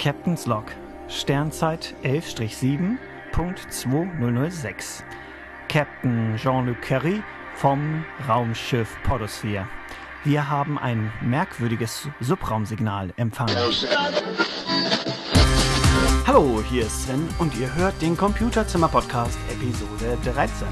Captain's 0.00 0.46
Log. 0.46 0.64
Sternzeit 1.08 1.94
11-7.2006. 2.04 5.02
Captain 5.68 6.36
Jean-Luc 6.38 6.80
Carry 6.80 7.22
vom 7.56 8.02
Raumschiff 8.26 8.96
Podosphere. 9.02 9.68
Wir 10.24 10.48
haben 10.48 10.78
ein 10.78 11.12
merkwürdiges 11.20 12.08
Subraumsignal 12.18 13.12
empfangen. 13.18 13.54
Hallo, 16.26 16.64
hier 16.70 16.86
ist 16.86 17.02
Sven 17.02 17.28
und 17.38 17.54
ihr 17.58 17.74
hört 17.74 18.00
den 18.00 18.16
Computerzimmer-Podcast 18.16 19.38
Episode 19.52 20.16
13. 20.24 20.66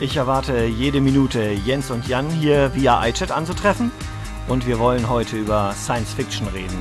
Ich 0.00 0.16
erwarte 0.16 0.66
jede 0.66 1.00
Minute 1.00 1.42
Jens 1.64 1.90
und 1.90 2.06
Jan 2.06 2.30
hier 2.30 2.72
via 2.72 3.04
iChat 3.04 3.32
anzutreffen 3.32 3.90
und 4.48 4.66
wir 4.66 4.78
wollen 4.78 5.08
heute 5.08 5.36
über 5.36 5.72
Science 5.72 6.12
Fiction 6.12 6.46
reden. 6.48 6.78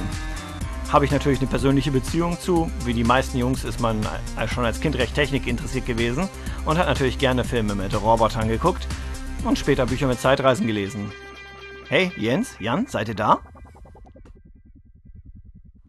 Habe 0.91 1.05
ich 1.05 1.11
natürlich 1.11 1.39
eine 1.39 1.49
persönliche 1.49 1.91
Beziehung 1.91 2.39
zu. 2.39 2.69
Wie 2.85 2.93
die 2.93 3.03
meisten 3.03 3.37
Jungs 3.37 3.63
ist 3.63 3.79
man 3.79 4.05
schon 4.47 4.65
als 4.65 4.79
Kind 4.79 4.95
recht 4.97 5.15
technikinteressiert 5.15 5.85
gewesen 5.85 6.29
und 6.65 6.77
hat 6.77 6.87
natürlich 6.87 7.17
gerne 7.17 7.43
Filme 7.43 7.75
mit 7.75 7.99
Robotern 7.99 8.47
geguckt 8.47 8.87
und 9.43 9.57
später 9.57 9.85
Bücher 9.85 10.07
mit 10.07 10.19
Zeitreisen 10.19 10.67
gelesen. 10.67 11.11
Hey, 11.87 12.11
Jens, 12.17 12.55
Jan, 12.59 12.87
seid 12.87 13.09
ihr 13.09 13.15
da? 13.15 13.39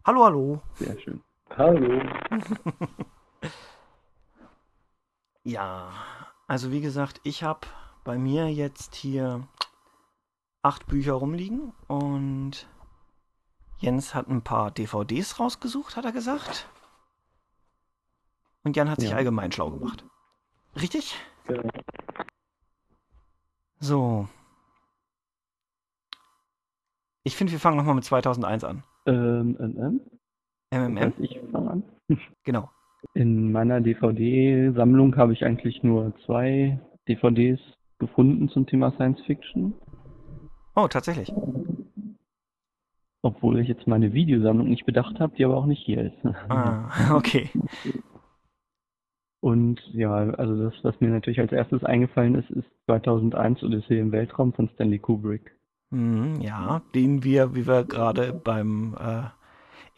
Hallo, 0.05 0.23
hallo. 0.23 0.61
Sehr 0.75 0.99
schön. 0.99 1.21
Hallo. 1.55 2.01
ja, 5.43 5.89
also 6.47 6.71
wie 6.71 6.81
gesagt, 6.81 7.19
ich 7.23 7.43
habe 7.43 7.61
bei 8.03 8.17
mir 8.17 8.47
jetzt 8.47 8.95
hier 8.95 9.47
acht 10.67 10.85
Bücher 10.87 11.13
rumliegen 11.13 11.71
und 11.87 12.67
Jens 13.79 14.13
hat 14.13 14.27
ein 14.27 14.41
paar 14.41 14.69
DVDs 14.69 15.39
rausgesucht, 15.39 15.95
hat 15.95 16.03
er 16.03 16.11
gesagt. 16.11 16.67
Und 18.65 18.75
Jan 18.75 18.89
hat 18.89 18.99
sich 18.99 19.11
ja. 19.11 19.15
allgemein 19.15 19.53
schlau 19.53 19.71
gemacht. 19.71 20.03
Richtig? 20.75 21.15
Ja. 21.47 21.61
So. 23.79 24.27
Ich 27.23 27.37
finde, 27.37 27.53
wir 27.53 27.61
fangen 27.61 27.77
nochmal 27.77 27.95
mit 27.95 28.03
2001 28.03 28.65
an. 28.65 28.83
Ähm, 29.05 29.55
MM? 29.57 30.01
MMM? 30.71 31.13
Ich 31.19 31.39
fange 31.51 31.71
an. 31.71 31.83
Genau. 32.43 32.69
In 33.13 33.51
meiner 33.53 33.79
DVD-Sammlung 33.79 35.15
habe 35.15 35.31
ich 35.31 35.45
eigentlich 35.45 35.81
nur 35.83 36.13
zwei 36.25 36.79
DVDs 37.07 37.59
gefunden 37.99 38.49
zum 38.49 38.65
Thema 38.65 38.91
Science 38.91 39.21
Fiction. 39.25 39.73
Oh, 40.77 40.87
tatsächlich. 40.87 41.33
Obwohl 43.23 43.59
ich 43.59 43.67
jetzt 43.67 43.87
meine 43.87 44.13
Videosammlung 44.13 44.69
nicht 44.69 44.85
bedacht 44.85 45.19
habe, 45.19 45.35
die 45.35 45.43
aber 45.43 45.57
auch 45.57 45.65
nicht 45.65 45.83
hier 45.83 46.03
ist. 46.03 46.35
Ah, 46.49 47.15
okay. 47.15 47.49
Und 49.39 49.81
ja, 49.91 50.13
also 50.13 50.69
das, 50.69 50.75
was 50.83 51.01
mir 51.01 51.09
natürlich 51.09 51.39
als 51.39 51.51
erstes 51.51 51.83
eingefallen 51.83 52.35
ist, 52.35 52.51
ist 52.51 52.67
2001 52.85 53.63
Odyssee 53.63 53.99
im 53.99 54.11
Weltraum 54.11 54.53
von 54.53 54.69
Stanley 54.69 54.99
Kubrick. 54.99 55.51
Mhm, 55.89 56.41
ja, 56.41 56.83
den 56.93 57.23
wir, 57.23 57.55
wie 57.55 57.65
wir 57.65 57.83
gerade 57.83 58.31
beim 58.31 58.95
äh, 58.99 59.23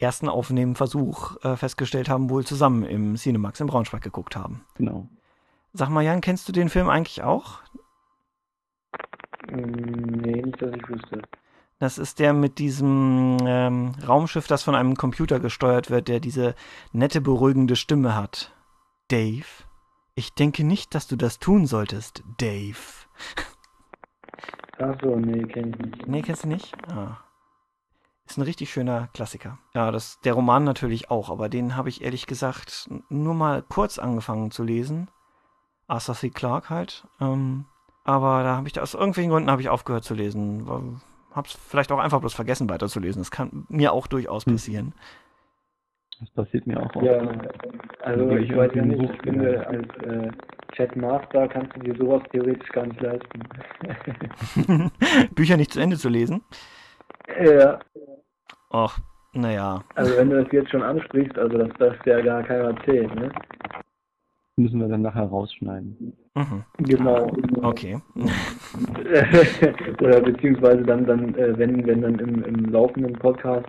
ersten 0.02 0.30
Aufnehmen-Versuch 0.30 1.44
äh, 1.44 1.56
festgestellt 1.56 2.08
haben, 2.08 2.30
wohl 2.30 2.46
zusammen 2.46 2.84
im 2.84 3.16
Cinemax 3.16 3.60
in 3.60 3.66
Braunschweig 3.66 4.00
geguckt 4.00 4.34
haben. 4.34 4.64
Genau. 4.76 5.10
Sag 5.74 5.90
mal, 5.90 6.02
Jan, 6.02 6.22
kennst 6.22 6.48
du 6.48 6.52
den 6.52 6.70
Film 6.70 6.88
eigentlich 6.88 7.22
auch? 7.22 7.58
Mm, 9.48 10.20
nee, 10.20 10.42
nicht, 10.42 10.60
dass 10.60 10.74
ich 10.74 10.88
wüsste. 10.88 11.22
Das 11.78 11.96
ist 11.96 12.18
der 12.18 12.34
mit 12.34 12.58
diesem 12.58 13.38
ähm, 13.46 13.92
Raumschiff, 14.06 14.46
das 14.46 14.62
von 14.62 14.74
einem 14.74 14.96
Computer 14.96 15.40
gesteuert 15.40 15.90
wird, 15.90 16.08
der 16.08 16.20
diese 16.20 16.54
nette, 16.92 17.22
beruhigende 17.22 17.74
Stimme 17.74 18.14
hat. 18.14 18.52
Dave, 19.08 19.46
ich 20.14 20.34
denke 20.34 20.62
nicht, 20.62 20.94
dass 20.94 21.06
du 21.06 21.16
das 21.16 21.38
tun 21.38 21.66
solltest, 21.66 22.22
Dave. 22.36 22.76
Achso, 24.78 25.16
nee, 25.16 25.44
kenn 25.44 25.72
ich 25.72 25.78
nicht. 25.78 26.06
Nee, 26.06 26.22
kennst 26.22 26.44
du 26.44 26.48
nicht? 26.48 26.74
Ah. 26.92 27.18
Ist 28.26 28.36
ein 28.36 28.42
richtig 28.42 28.70
schöner 28.70 29.08
Klassiker. 29.14 29.58
Ja, 29.74 29.90
das, 29.90 30.20
der 30.20 30.34
Roman 30.34 30.64
natürlich 30.64 31.10
auch, 31.10 31.30
aber 31.30 31.48
den 31.48 31.74
habe 31.74 31.88
ich 31.88 32.02
ehrlich 32.02 32.26
gesagt 32.26 32.88
nur 33.08 33.34
mal 33.34 33.62
kurz 33.62 33.98
angefangen 33.98 34.50
zu 34.50 34.62
lesen. 34.62 35.10
Arthur 35.88 36.14
C. 36.14 36.30
Clarke 36.30 36.70
halt. 36.70 37.08
Ähm, 37.20 37.64
aber 38.04 38.42
da 38.42 38.56
habe 38.56 38.68
ich, 38.68 38.80
aus 38.80 38.94
irgendwelchen 38.94 39.30
Gründen 39.30 39.50
habe 39.50 39.62
ich 39.62 39.68
aufgehört 39.68 40.04
zu 40.04 40.14
lesen. 40.14 41.00
Habe 41.32 41.46
es 41.46 41.54
vielleicht 41.54 41.92
auch 41.92 41.98
einfach 41.98 42.20
bloß 42.20 42.34
vergessen 42.34 42.68
weiterzulesen. 42.68 43.20
Das 43.20 43.30
kann 43.30 43.66
mir 43.68 43.92
auch 43.92 44.06
durchaus 44.06 44.46
hm. 44.46 44.54
passieren. 44.54 44.94
Das 46.20 46.30
passiert 46.30 46.66
mir 46.66 46.78
auch. 46.82 47.02
Ja, 47.02 47.18
also 48.02 48.30
ich, 48.30 48.50
ich 48.50 48.56
weiß 48.56 48.72
ja 48.74 48.84
nicht, 48.84 49.02
ich 49.02 49.22
finde, 49.22 49.66
als 49.66 49.88
äh, 50.04 50.30
Chatmaster 50.76 51.48
kannst 51.48 51.74
du 51.76 51.80
dir 51.80 51.96
sowas 51.96 52.22
theoretisch 52.30 52.68
gar 52.70 52.86
nicht 52.86 53.00
leisten. 53.00 54.90
Bücher 55.34 55.56
nicht 55.56 55.72
zu 55.72 55.80
Ende 55.80 55.96
zu 55.96 56.10
lesen? 56.10 56.42
Ja. 57.42 57.78
Och, 58.70 58.98
naja. 59.32 59.82
Also 59.94 60.16
wenn 60.16 60.30
du 60.30 60.42
das 60.42 60.52
jetzt 60.52 60.70
schon 60.70 60.82
ansprichst, 60.82 61.38
also 61.38 61.56
das 61.56 61.70
darf 61.78 61.96
ja 62.04 62.20
gar 62.20 62.42
keiner 62.42 62.68
erzählen, 62.68 63.14
ne? 63.14 63.30
Müssen 64.62 64.80
wir 64.80 64.88
dann 64.88 65.02
nachher 65.02 65.24
rausschneiden. 65.24 66.16
Mhm. 66.34 66.64
Genau. 66.78 67.30
Okay. 67.62 67.98
Oder 70.00 70.20
beziehungsweise 70.20 70.82
dann, 70.82 71.06
dann 71.06 71.34
äh, 71.34 71.58
wenn, 71.58 71.86
wenn 71.86 72.02
dann 72.02 72.18
im, 72.18 72.44
im 72.44 72.64
laufenden 72.66 73.14
Podcast 73.14 73.66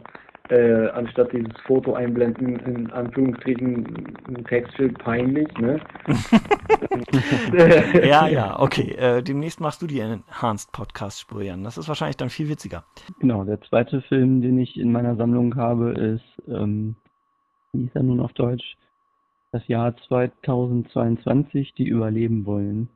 äh, 0.51 0.89
anstatt 0.89 1.31
dieses 1.31 1.53
Foto 1.65 1.93
einblenden, 1.93 2.59
in 2.59 2.91
Anführungsstrichen 2.91 4.17
ein 4.27 4.43
Textschild 4.45 4.97
peinlich, 4.99 5.47
ne? 5.57 5.79
ja, 8.03 8.27
ja, 8.27 8.59
okay. 8.59 8.91
Äh, 8.95 9.23
demnächst 9.23 9.61
machst 9.61 9.81
du 9.81 9.87
die 9.87 9.99
Enhanced 9.99 10.71
Podcast-Spur, 10.73 11.41
Jan. 11.43 11.63
Das 11.63 11.77
ist 11.77 11.87
wahrscheinlich 11.87 12.17
dann 12.17 12.29
viel 12.29 12.49
witziger. 12.49 12.83
Genau, 13.19 13.45
der 13.45 13.61
zweite 13.61 14.01
Film, 14.01 14.41
den 14.41 14.59
ich 14.59 14.77
in 14.77 14.91
meiner 14.91 15.15
Sammlung 15.15 15.55
habe, 15.55 15.91
ist, 15.91 16.49
ähm, 16.49 16.95
wie 17.71 17.83
hieß 17.83 17.91
er 17.93 18.03
nun 18.03 18.19
auf 18.19 18.33
Deutsch? 18.33 18.75
Das 19.51 19.67
Jahr 19.67 19.95
2022, 20.07 21.73
die 21.73 21.87
überleben 21.87 22.45
wollen. 22.45 22.89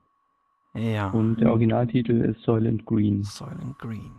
Ja. 0.73 1.09
Und 1.09 1.38
der 1.38 1.51
Originaltitel 1.51 2.21
ist 2.21 2.41
Soylent 2.41 2.85
Green. 2.85 3.23
Soylent 3.23 3.77
Green. 3.79 4.11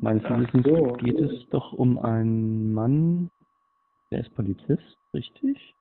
Meines 0.00 0.22
Wissens 0.24 0.66
so. 0.66 0.92
geht 0.94 1.18
es 1.18 1.48
doch 1.50 1.72
um 1.72 1.98
einen 1.98 2.72
Mann, 2.72 3.30
der 4.10 4.20
ist 4.20 4.34
Polizist, 4.34 4.96
richtig? 5.12 5.74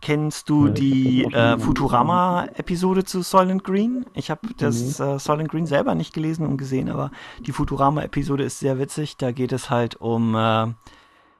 Kennst 0.00 0.50
du 0.50 0.66
ja, 0.66 0.72
die 0.72 1.24
äh, 1.24 1.58
Futurama-Episode 1.58 3.04
zu 3.04 3.22
Soylent 3.22 3.64
Green? 3.64 4.04
Ich 4.14 4.30
habe 4.30 4.48
das 4.58 4.98
nee. 4.98 5.04
äh, 5.04 5.18
Soylent 5.18 5.50
Green 5.50 5.66
selber 5.66 5.94
nicht 5.94 6.12
gelesen 6.12 6.46
und 6.46 6.58
gesehen, 6.58 6.90
aber 6.90 7.10
die 7.46 7.52
Futurama-Episode 7.52 8.44
ist 8.44 8.60
sehr 8.60 8.78
witzig. 8.78 9.16
Da 9.16 9.32
geht 9.32 9.52
es 9.52 9.70
halt 9.70 9.96
um 9.96 10.34
äh, 10.34 10.66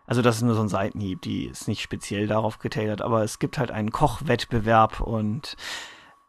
also 0.07 0.23
das 0.23 0.37
ist 0.37 0.43
nur 0.43 0.55
so 0.55 0.63
ein 0.63 0.69
Seitenhieb, 0.69 1.23
die 1.23 1.47
ist 1.47 1.69
nicht 1.69 1.81
speziell 1.81 2.27
darauf 2.27 2.59
getätigt, 2.59 3.03
aber 3.03 3.23
es 3.23 3.39
gibt 3.39 3.59
halt 3.59 3.71
einen 3.71 3.91
Kochwettbewerb 3.91 5.01
und 5.01 5.57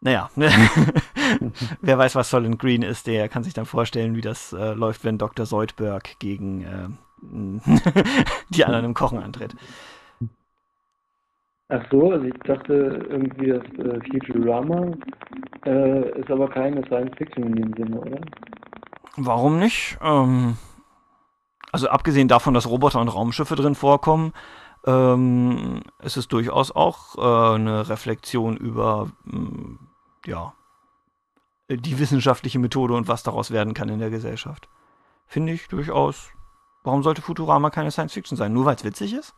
naja, 0.01 0.29
wer 1.81 1.97
weiß, 1.97 2.15
was 2.15 2.29
Solent 2.29 2.59
Green 2.59 2.83
ist, 2.83 3.07
der 3.07 3.27
kann 3.27 3.43
sich 3.43 3.53
dann 3.53 3.65
vorstellen, 3.65 4.15
wie 4.15 4.21
das 4.21 4.53
äh, 4.53 4.73
läuft, 4.73 5.03
wenn 5.03 5.17
Dr. 5.17 5.45
Soldberg 5.45 6.19
gegen 6.19 6.61
äh, 6.61 6.89
die 8.49 8.65
anderen 8.65 8.85
im 8.85 8.93
Kochen 8.93 9.19
antritt. 9.19 9.55
Ach 11.69 11.83
so, 11.89 12.11
also 12.11 12.25
ich 12.25 12.37
dachte 12.43 12.73
irgendwie, 13.09 13.47
das 13.47 13.63
äh, 13.83 13.99
Futurama 14.11 14.91
äh, 15.65 16.19
ist 16.19 16.29
aber 16.29 16.47
keine 16.47 16.83
Science 16.85 17.17
Fiction 17.17 17.43
in 17.43 17.55
dem 17.55 17.73
Sinne, 17.73 17.99
oder? 17.99 18.21
Warum 19.17 19.57
nicht? 19.57 19.97
Ähm, 20.03 20.57
also 21.75 21.89
abgesehen 21.89 22.29
davon, 22.29 22.53
dass 22.53 22.69
Roboter 22.69 23.01
und 23.01 23.09
Raumschiffe 23.09 23.57
drin 23.57 23.75
vorkommen, 23.75 24.31
ähm, 24.87 25.81
ist 26.01 26.15
es 26.15 26.29
durchaus 26.29 26.73
auch 26.73 27.17
äh, 27.17 27.55
eine 27.55 27.89
Reflexion 27.89 28.55
über 28.55 29.09
mh, 29.25 29.39
mm, 29.39 29.79
ja, 30.25 30.53
die 31.69 31.99
wissenschaftliche 31.99 32.59
Methode 32.59 32.93
und 32.93 33.09
was 33.09 33.23
daraus 33.23 33.51
werden 33.51 33.73
kann 33.73 33.89
in 33.89 33.99
der 33.99 34.09
Gesellschaft. 34.09 34.69
Finde 35.27 35.51
ich 35.51 35.67
durchaus. 35.67 36.31
Warum 36.85 37.03
sollte 37.03 37.21
Futurama 37.21 37.71
keine 37.71 37.91
Science 37.91 38.13
Fiction 38.13 38.37
sein? 38.37 38.53
Nur 38.53 38.63
weil 38.63 38.75
es 38.75 38.85
witzig 38.85 39.13
ist? 39.13 39.35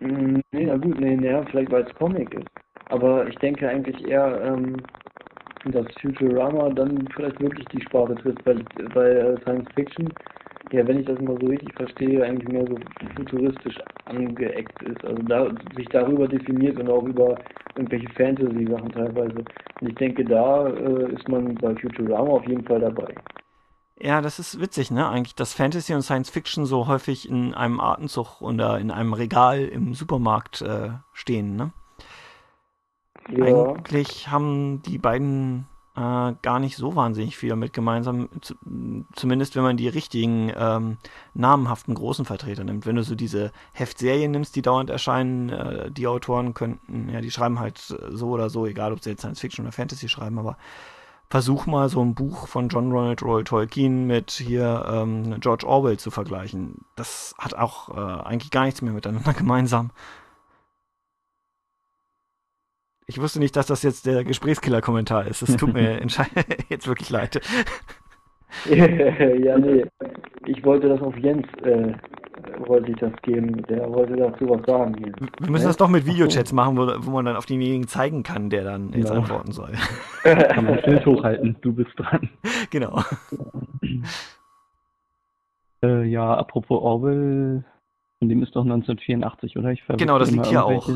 Mm, 0.00 0.40
nee, 0.50 0.66
na 0.66 0.76
gut, 0.76 0.98
nee, 0.98 1.14
nee, 1.14 1.40
vielleicht 1.52 1.70
weil 1.70 1.84
es 1.84 1.94
Comic 1.94 2.34
ist. 2.34 2.48
Aber 2.86 3.28
ich 3.28 3.36
denke 3.36 3.68
eigentlich 3.68 4.04
eher, 4.08 4.42
ähm, 4.42 4.76
dass 5.66 5.86
Futurama 6.00 6.70
dann 6.70 7.08
vielleicht 7.14 7.40
wirklich 7.40 7.66
die 7.68 7.82
Sparte 7.82 8.16
trifft, 8.16 8.44
weil, 8.44 8.64
weil 8.94 9.16
äh, 9.18 9.40
Science 9.42 9.68
Fiction 9.76 10.12
ja, 10.72 10.86
wenn 10.86 11.00
ich 11.00 11.06
das 11.06 11.20
mal 11.20 11.36
so 11.40 11.46
richtig 11.46 11.72
verstehe, 11.74 12.22
eigentlich 12.22 12.48
mehr 12.48 12.66
so 12.66 12.76
futuristisch 13.16 13.78
angeeckt 14.04 14.82
ist. 14.82 15.04
Also 15.04 15.22
da, 15.22 15.50
sich 15.74 15.88
darüber 15.88 16.28
definiert 16.28 16.78
und 16.78 16.90
auch 16.90 17.04
über 17.04 17.38
irgendwelche 17.74 18.08
Fantasy-Sachen 18.10 18.92
teilweise. 18.92 19.44
Und 19.80 19.88
ich 19.88 19.94
denke, 19.94 20.24
da 20.24 20.68
äh, 20.68 21.12
ist 21.12 21.28
man 21.28 21.54
bei 21.54 21.74
Futurama 21.76 22.30
auf 22.30 22.46
jeden 22.46 22.64
Fall 22.64 22.80
dabei. 22.80 23.14
Ja, 24.00 24.20
das 24.20 24.38
ist 24.38 24.60
witzig, 24.60 24.90
ne? 24.90 25.08
Eigentlich, 25.08 25.34
dass 25.34 25.54
Fantasy 25.54 25.92
und 25.94 26.02
Science 26.02 26.30
Fiction 26.30 26.66
so 26.66 26.86
häufig 26.86 27.28
in 27.28 27.54
einem 27.54 27.80
Atemzug 27.80 28.40
oder 28.40 28.78
in 28.78 28.90
einem 28.90 29.12
Regal 29.12 29.64
im 29.64 29.94
Supermarkt 29.94 30.62
äh, 30.62 30.90
stehen, 31.12 31.56
ne? 31.56 31.72
Ja. 33.30 33.44
Eigentlich 33.44 34.28
haben 34.28 34.82
die 34.82 34.98
beiden 34.98 35.66
äh, 35.98 36.34
gar 36.42 36.60
nicht 36.60 36.76
so 36.76 36.94
wahnsinnig 36.94 37.36
viel 37.36 37.48
damit 37.48 37.72
gemeinsam, 37.72 38.28
zumindest 39.14 39.56
wenn 39.56 39.64
man 39.64 39.76
die 39.76 39.88
richtigen 39.88 40.52
ähm, 40.56 40.98
namenhaften 41.34 41.94
großen 41.94 42.24
Vertreter 42.24 42.62
nimmt. 42.62 42.86
Wenn 42.86 42.94
du 42.94 43.02
so 43.02 43.16
diese 43.16 43.50
Heftserien 43.72 44.30
nimmst, 44.30 44.54
die 44.54 44.62
dauernd 44.62 44.90
erscheinen, 44.90 45.48
äh, 45.48 45.90
die 45.90 46.06
Autoren 46.06 46.54
könnten, 46.54 47.08
ja, 47.08 47.20
die 47.20 47.32
schreiben 47.32 47.58
halt 47.58 47.78
so 47.78 48.28
oder 48.28 48.48
so, 48.48 48.64
egal 48.64 48.92
ob 48.92 49.02
sie 49.02 49.10
jetzt 49.10 49.22
Science 49.22 49.40
Fiction 49.40 49.64
oder 49.64 49.72
Fantasy 49.72 50.08
schreiben, 50.08 50.38
aber 50.38 50.56
versuch 51.30 51.66
mal 51.66 51.88
so 51.88 52.00
ein 52.00 52.14
Buch 52.14 52.46
von 52.46 52.68
John 52.68 52.92
Ronald 52.92 53.22
Roy 53.22 53.42
Tolkien 53.42 54.06
mit 54.06 54.30
hier 54.30 54.86
ähm, 54.88 55.40
George 55.40 55.66
Orwell 55.66 55.98
zu 55.98 56.10
vergleichen. 56.10 56.84
Das 56.94 57.34
hat 57.38 57.54
auch 57.54 57.90
äh, 57.90 58.22
eigentlich 58.24 58.50
gar 58.50 58.64
nichts 58.64 58.82
mehr 58.82 58.92
miteinander 58.92 59.32
gemeinsam. 59.36 59.90
Ich 63.10 63.18
wusste 63.18 63.38
nicht, 63.38 63.56
dass 63.56 63.66
das 63.66 63.82
jetzt 63.82 64.04
der 64.04 64.22
Gesprächskiller-Kommentar 64.22 65.26
ist. 65.26 65.40
Das 65.40 65.56
tut 65.56 65.72
mir 65.72 65.98
jetzt 66.68 66.86
wirklich 66.86 67.08
leid. 67.08 67.40
ja, 68.70 69.58
nee. 69.58 69.84
Ich 70.44 70.62
wollte 70.62 70.90
das 70.90 71.00
auf 71.00 71.16
Jens, 71.16 71.46
äh, 71.62 71.94
wollte 72.66 72.90
ich 72.90 72.98
das 72.98 73.12
geben. 73.22 73.62
Der 73.62 73.90
wollte 73.90 74.14
dazu 74.14 74.48
was 74.50 74.60
sagen. 74.66 74.94
Hier. 74.98 75.12
Wir 75.40 75.50
müssen 75.50 75.66
das 75.66 75.78
doch 75.78 75.88
mit 75.88 76.04
Videochats 76.04 76.52
machen, 76.52 76.76
wo, 76.76 76.86
wo 76.98 77.10
man 77.10 77.24
dann 77.24 77.36
auf 77.36 77.46
denjenigen 77.46 77.88
zeigen 77.88 78.22
kann, 78.22 78.50
der 78.50 78.64
dann 78.64 78.92
jetzt 78.92 79.08
genau. 79.08 79.22
antworten 79.22 79.52
soll. 79.52 79.72
Kann 80.22 80.66
man 80.66 80.78
Schild 80.80 81.06
hochhalten, 81.06 81.56
du 81.62 81.72
bist 81.72 81.92
dran. 81.96 82.28
Genau. 82.70 83.02
Äh, 85.82 86.04
ja, 86.04 86.34
apropos 86.34 86.82
Orwell, 86.82 87.64
von 88.18 88.28
dem 88.28 88.42
ist 88.42 88.54
doch 88.54 88.64
1984, 88.64 89.56
oder? 89.56 89.70
Ich 89.70 89.82
genau, 89.86 90.18
das 90.18 90.30
liegt 90.30 90.46
hier 90.46 90.64
auch 90.64 90.90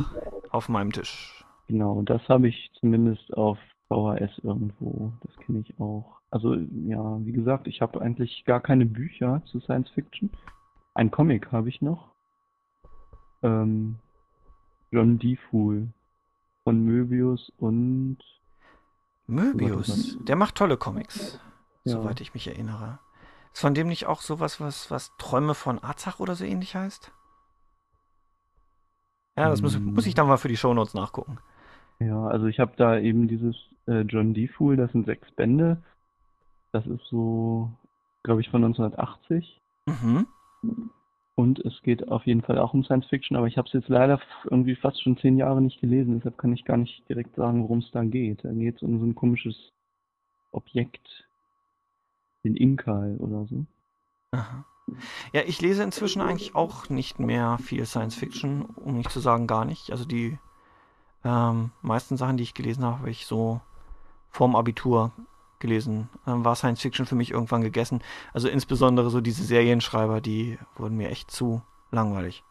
auf 0.50 0.68
meinem 0.68 0.92
Tisch. 0.92 1.41
Genau, 1.72 2.02
das 2.02 2.20
habe 2.28 2.48
ich 2.48 2.70
zumindest 2.78 3.32
auf 3.32 3.56
VHS 3.88 4.40
irgendwo. 4.42 5.10
Das 5.22 5.34
kenne 5.38 5.60
ich 5.60 5.80
auch. 5.80 6.20
Also 6.30 6.52
ja, 6.54 7.24
wie 7.24 7.32
gesagt, 7.32 7.66
ich 7.66 7.80
habe 7.80 8.02
eigentlich 8.02 8.44
gar 8.44 8.60
keine 8.60 8.84
Bücher 8.84 9.40
zu 9.46 9.58
Science 9.60 9.88
Fiction. 9.88 10.28
Ein 10.92 11.10
Comic 11.10 11.50
habe 11.50 11.70
ich 11.70 11.80
noch. 11.80 12.10
Ähm, 13.42 13.96
John 14.90 15.18
D. 15.18 15.36
Fool 15.48 15.88
von 16.64 16.84
Möbius 16.84 17.50
und 17.56 18.18
Möbius, 19.26 20.18
der 20.20 20.36
macht 20.36 20.56
tolle 20.56 20.76
Comics, 20.76 21.40
ja. 21.84 21.92
soweit 21.92 22.20
ich 22.20 22.34
mich 22.34 22.48
erinnere. 22.48 22.98
Ist 23.54 23.62
von 23.62 23.72
dem 23.72 23.88
nicht 23.88 24.04
auch 24.04 24.20
sowas, 24.20 24.60
was, 24.60 24.90
was 24.90 25.16
Träume 25.16 25.54
von 25.54 25.78
Arzach 25.78 26.20
oder 26.20 26.34
so 26.34 26.44
ähnlich 26.44 26.74
heißt? 26.76 27.12
Ja, 29.38 29.48
das 29.48 29.62
muss, 29.62 29.78
muss 29.78 30.04
ich 30.04 30.14
dann 30.14 30.26
mal 30.26 30.36
für 30.36 30.48
die 30.48 30.58
Shownotes 30.58 30.92
nachgucken. 30.92 31.38
Ja, 32.06 32.26
also 32.26 32.46
ich 32.46 32.58
habe 32.58 32.72
da 32.76 32.98
eben 32.98 33.28
dieses 33.28 33.56
äh, 33.86 34.00
John 34.02 34.34
D. 34.34 34.48
Fool, 34.48 34.76
das 34.76 34.92
sind 34.92 35.06
sechs 35.06 35.30
Bände. 35.32 35.82
Das 36.72 36.86
ist 36.86 37.04
so, 37.08 37.70
glaube 38.22 38.40
ich, 38.40 38.48
von 38.48 38.64
1980. 38.64 39.60
Mhm. 39.86 40.26
Und 41.34 41.58
es 41.60 41.82
geht 41.82 42.08
auf 42.08 42.26
jeden 42.26 42.42
Fall 42.42 42.58
auch 42.58 42.74
um 42.74 42.84
Science 42.84 43.06
Fiction, 43.06 43.36
aber 43.36 43.46
ich 43.46 43.56
habe 43.56 43.66
es 43.66 43.72
jetzt 43.72 43.88
leider 43.88 44.20
irgendwie 44.44 44.76
fast 44.76 45.02
schon 45.02 45.16
zehn 45.16 45.36
Jahre 45.36 45.62
nicht 45.62 45.80
gelesen, 45.80 46.16
deshalb 46.16 46.36
kann 46.36 46.52
ich 46.52 46.64
gar 46.64 46.76
nicht 46.76 47.08
direkt 47.08 47.34
sagen, 47.36 47.62
worum 47.62 47.78
es 47.78 47.90
da 47.90 48.04
geht. 48.04 48.44
Da 48.44 48.52
geht 48.52 48.76
es 48.76 48.82
um 48.82 48.98
so 48.98 49.06
ein 49.06 49.14
komisches 49.14 49.72
Objekt, 50.50 51.26
den 52.44 52.54
Inkal 52.54 53.16
oder 53.18 53.46
so. 53.46 53.64
Aha. 54.32 54.64
Ja, 55.32 55.42
ich 55.46 55.60
lese 55.60 55.82
inzwischen 55.82 56.20
eigentlich 56.20 56.54
auch 56.54 56.90
nicht 56.90 57.18
mehr 57.18 57.58
viel 57.58 57.86
Science 57.86 58.14
Fiction, 58.14 58.62
um 58.62 58.98
nicht 58.98 59.10
zu 59.10 59.20
sagen 59.20 59.46
gar 59.46 59.64
nicht. 59.64 59.90
Also 59.90 60.04
die 60.04 60.38
ähm, 61.24 61.70
meisten 61.82 62.16
Sachen, 62.16 62.36
die 62.36 62.42
ich 62.42 62.54
gelesen 62.54 62.84
habe, 62.84 62.98
habe 62.98 63.10
ich 63.10 63.26
so 63.26 63.60
vorm 64.30 64.56
Abitur 64.56 65.12
gelesen. 65.60 66.08
Dann 66.26 66.44
war 66.44 66.56
Science 66.56 66.80
Fiction 66.82 67.06
für 67.06 67.14
mich 67.14 67.30
irgendwann 67.30 67.62
gegessen. 67.62 68.02
Also 68.32 68.48
insbesondere 68.48 69.10
so 69.10 69.20
diese 69.20 69.44
Serienschreiber, 69.44 70.20
die 70.20 70.58
wurden 70.76 70.96
mir 70.96 71.10
echt 71.10 71.30
zu 71.30 71.62
langweilig. 71.90 72.42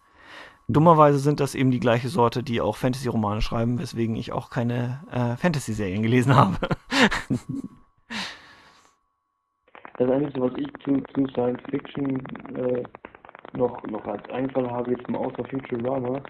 Dummerweise 0.67 1.19
sind 1.19 1.39
das 1.39 1.53
eben 1.53 1.71
die 1.71 1.79
gleiche 1.81 2.07
Sorte, 2.07 2.43
die 2.43 2.61
auch 2.61 2.77
Fantasy-Romane 2.77 3.41
schreiben, 3.41 3.77
weswegen 3.79 4.15
ich 4.15 4.31
auch 4.31 4.49
keine 4.49 5.01
äh, 5.11 5.35
Fantasy-Serien 5.35 6.01
gelesen 6.01 6.35
habe. 6.37 6.57
Das 9.97 10.09
Einzige, 10.09 10.41
was 10.41 10.53
ich 10.57 10.71
zu, 10.83 11.01
zu 11.13 11.27
Science 11.33 11.61
Fiction 11.69 12.25
äh, 12.55 12.83
noch, 13.53 13.83
noch 13.83 14.05
als 14.05 14.27
Einfall 14.29 14.69
habe, 14.69 14.91
jetzt 14.91 15.09
mal 15.09 15.19
außer 15.19 15.43
Futurama, 15.43 16.21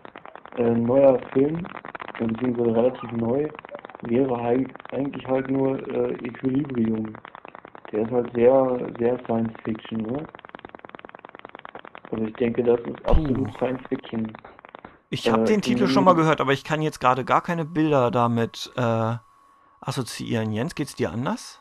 äh, 0.57 0.71
neuer 0.71 1.19
Film 1.33 1.65
beziehungsweise 2.17 2.75
relativ 2.75 3.11
neu, 3.13 3.47
wäre 4.03 4.39
eigentlich 4.91 5.27
halt 5.27 5.49
nur 5.49 5.79
äh, 5.87 6.13
Equilibrium. 6.25 7.13
Der 7.91 8.03
ist 8.03 8.11
halt 8.11 8.31
sehr, 8.33 8.87
sehr 8.99 9.19
Science 9.25 9.53
Fiction, 9.63 10.01
ne? 10.01 10.25
Also 12.11 12.25
ich 12.25 12.33
denke, 12.33 12.63
das 12.63 12.79
ist 12.81 13.05
absolut 13.05 13.51
Puh. 13.51 13.57
Science 13.57 13.81
Fiction. 13.87 14.31
Ich 15.09 15.29
habe 15.29 15.43
äh, 15.43 15.45
den 15.45 15.61
Titel 15.61 15.87
schon 15.87 16.03
mal 16.03 16.13
gehört, 16.13 16.41
aber 16.41 16.53
ich 16.53 16.63
kann 16.63 16.81
jetzt 16.81 16.99
gerade 16.99 17.25
gar 17.25 17.41
keine 17.41 17.65
Bilder 17.65 18.11
damit 18.11 18.71
äh, 18.75 19.15
assoziieren. 19.81 20.51
Jens, 20.51 20.75
geht's 20.75 20.95
dir 20.95 21.11
anders? 21.11 21.59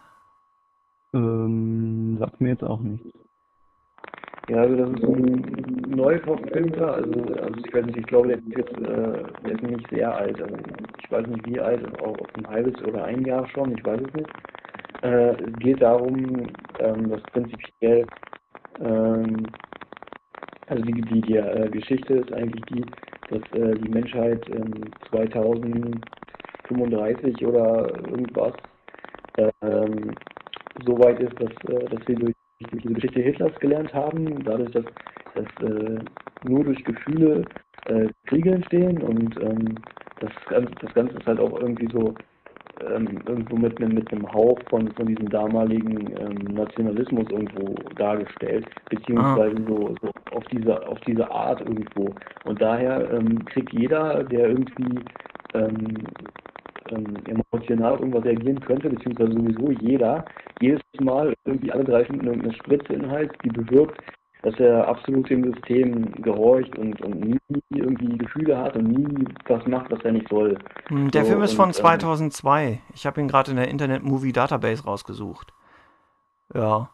Ähm, 1.12 2.16
sagt 2.18 2.40
mir 2.40 2.50
jetzt 2.50 2.64
auch 2.64 2.80
nichts. 2.80 3.19
Ja, 4.48 4.62
also 4.62 4.76
das 4.76 4.90
ist 4.90 5.04
ein 5.04 5.84
neu 5.88 6.18
verfilmter, 6.20 6.94
also, 6.94 7.12
also 7.40 7.60
ich 7.64 7.72
weiß 7.72 7.86
nicht, 7.86 7.98
ich 7.98 8.06
glaube, 8.06 8.28
der 8.28 8.38
ist 8.38 8.56
jetzt, 8.56 8.72
äh, 8.78 9.22
der 9.44 9.52
ist 9.52 9.62
nicht 9.62 9.88
sehr 9.90 10.12
alt, 10.14 10.40
also 10.42 10.56
ich 11.02 11.10
weiß 11.10 11.26
nicht 11.28 11.46
wie 11.46 11.60
alt, 11.60 11.84
auch 12.00 12.18
auf 12.18 12.28
ein 12.36 12.46
halbes 12.48 12.80
oder 12.82 13.04
ein 13.04 13.24
Jahr 13.24 13.46
schon, 13.48 13.72
ich 13.76 13.84
weiß 13.84 14.00
es 14.00 14.14
nicht. 14.14 14.30
Äh, 15.02 15.30
es 15.44 15.58
geht 15.58 15.82
darum, 15.82 16.46
ähm, 16.80 17.10
dass 17.10 17.22
prinzipiell, 17.32 18.06
ähm, 18.80 19.46
also 20.68 20.82
die, 20.82 21.02
die, 21.02 21.20
die 21.22 21.36
äh, 21.36 21.68
Geschichte 21.70 22.14
ist 22.14 22.32
eigentlich 22.32 22.64
die, 22.66 22.84
dass 23.28 23.42
äh, 23.52 23.74
die 23.76 23.88
Menschheit 23.88 24.44
ähm, 24.50 24.72
2035 25.10 27.44
oder 27.46 27.88
irgendwas 28.08 28.54
ähm, 29.62 30.10
so 30.86 30.98
weit 30.98 31.20
ist, 31.20 31.34
dass, 31.40 31.50
äh, 31.70 31.88
dass 31.88 32.06
wir 32.08 32.16
durch 32.16 32.34
durch 32.60 32.82
diese 32.82 32.94
Geschichte 32.94 33.20
Hitlers 33.20 33.58
gelernt 33.60 33.92
haben, 33.94 34.42
dadurch, 34.44 34.70
dass, 34.72 34.84
dass 35.34 35.68
äh, 35.68 35.98
nur 36.44 36.64
durch 36.64 36.82
Gefühle 36.84 37.44
äh, 37.86 38.08
Kriege 38.26 38.52
entstehen 38.52 38.98
und 39.02 39.36
ähm, 39.40 39.74
das, 40.20 40.30
Ganze, 40.48 40.72
das 40.80 40.94
Ganze 40.94 41.16
ist 41.16 41.26
halt 41.26 41.40
auch 41.40 41.58
irgendwie 41.60 41.88
so 41.92 42.14
ähm, 42.86 43.20
irgendwo 43.26 43.56
mit 43.56 43.80
einem 43.80 43.94
mit 43.94 44.10
einem 44.12 44.30
Hauch 44.32 44.58
von, 44.68 44.90
von 44.92 45.06
diesem 45.06 45.28
damaligen 45.28 46.14
ähm, 46.18 46.54
Nationalismus 46.54 47.26
irgendwo 47.30 47.74
dargestellt, 47.96 48.66
beziehungsweise 48.88 49.56
ah. 49.56 49.68
so, 49.68 49.94
so 50.02 50.10
auf 50.32 50.44
diese 50.52 50.86
auf 50.86 51.00
diese 51.00 51.30
Art 51.30 51.60
irgendwo. 51.60 52.14
Und 52.44 52.60
daher 52.60 53.10
ähm, 53.12 53.44
kriegt 53.46 53.72
jeder, 53.72 54.24
der 54.24 54.48
irgendwie 54.48 55.00
ähm, 56.90 57.16
emotional 57.26 57.92
auf 57.92 58.00
irgendwas 58.00 58.24
reagieren 58.24 58.60
könnte, 58.60 58.90
beziehungsweise 58.90 59.32
sowieso 59.32 59.70
jeder, 59.80 60.24
jedes 60.60 60.80
Mal 61.00 61.34
irgendwie 61.44 61.72
alle 61.72 61.84
drei 61.84 62.04
Stunden 62.04 62.28
eine 62.28 62.52
Spritze 62.54 62.92
in 62.92 63.02
den 63.02 63.10
Hals, 63.10 63.32
die 63.44 63.50
bewirkt, 63.50 64.00
dass 64.42 64.58
er 64.58 64.88
absolut 64.88 65.28
dem 65.28 65.52
System 65.52 66.12
gehorcht 66.22 66.76
und, 66.78 67.00
und 67.02 67.20
nie 67.20 67.38
irgendwie 67.70 68.16
Gefühle 68.16 68.56
hat 68.56 68.74
und 68.76 68.84
nie 68.84 69.24
was 69.46 69.66
macht, 69.66 69.90
was 69.90 70.00
er 70.02 70.12
nicht 70.12 70.28
soll. 70.28 70.58
Hm, 70.88 71.10
der 71.10 71.24
so, 71.24 71.30
Film 71.30 71.42
ist 71.42 71.52
von 71.52 71.72
2002. 71.72 72.66
Ähm, 72.66 72.78
ich 72.94 73.06
habe 73.06 73.20
ihn 73.20 73.28
gerade 73.28 73.50
in 73.50 73.58
der 73.58 73.68
Internet 73.68 74.02
Movie 74.02 74.32
Database 74.32 74.84
rausgesucht. 74.84 75.52
Ja. 76.54 76.88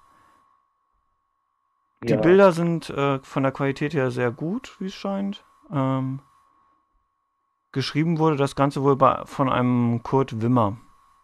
Die 2.03 2.13
ja. 2.13 2.21
Bilder 2.21 2.53
sind 2.53 2.91
äh, 2.91 3.19
von 3.21 3.43
der 3.43 3.53
Qualität 3.53 3.95
her 3.95 4.11
sehr 4.11 4.31
gut, 4.31 4.77
wie 4.81 4.87
es 4.87 4.95
scheint. 4.95 5.45
Ähm, 5.73 6.21
geschrieben 7.77 8.19
wurde 8.19 8.35
das 8.37 8.57
Ganze 8.57 8.83
wohl 8.83 8.97
bei, 8.97 9.23
von 9.27 9.49
einem 9.49 10.03
Kurt 10.03 10.43
Wimmer. 10.43 10.79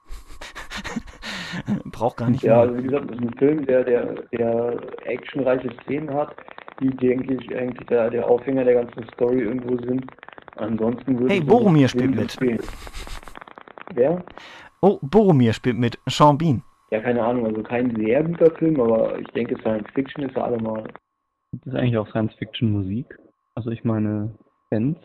Braucht 1.86 2.18
gar 2.18 2.30
nicht 2.30 2.42
Ja, 2.42 2.52
mehr. 2.54 2.60
also 2.62 2.76
wie 2.78 2.82
gesagt, 2.84 3.10
das 3.10 3.16
ist 3.18 3.22
ein 3.24 3.38
Film, 3.38 3.66
der, 3.66 3.84
der, 3.84 4.14
der 4.32 4.76
actionreiche 5.04 5.70
Szenen 5.82 6.12
hat, 6.14 6.34
die, 6.80 6.90
denke 6.90 7.34
ich, 7.34 7.54
eigentlich 7.56 7.86
der, 7.88 8.10
der 8.10 8.26
Aufhänger 8.26 8.64
der 8.64 8.74
ganzen 8.84 9.04
Story 9.14 9.40
irgendwo 9.40 9.76
sind. 9.86 10.04
Ansonsten 10.56 11.18
würde 11.18 11.34
Hey, 11.34 11.40
Boromir 11.40 11.88
spielt 11.88 12.14
mit. 12.14 12.32
Spielen. 12.32 12.60
Wer? 13.94 14.22
Oh, 14.80 14.98
Boromir 15.02 15.52
spielt 15.52 15.78
mit. 15.78 15.98
Sean 16.08 16.38
Bean. 16.38 16.62
Ja, 16.90 17.00
keine 17.00 17.22
Ahnung, 17.24 17.46
also 17.46 17.62
kein 17.62 17.94
sehr 17.96 18.22
guter 18.22 18.50
Film, 18.56 18.80
aber 18.80 19.18
ich 19.18 19.26
denke, 19.28 19.56
Science 19.60 19.88
Fiction 19.94 20.24
ist 20.24 20.36
er 20.36 20.44
allemal. 20.44 20.84
Das 21.52 21.72
ist 21.72 21.78
eigentlich 21.78 21.96
auch 21.98 22.08
Science 22.08 22.34
Fiction 22.34 22.70
Musik. 22.72 23.18
Also 23.54 23.70
ich 23.70 23.84
meine, 23.84 24.34
Fans 24.70 24.98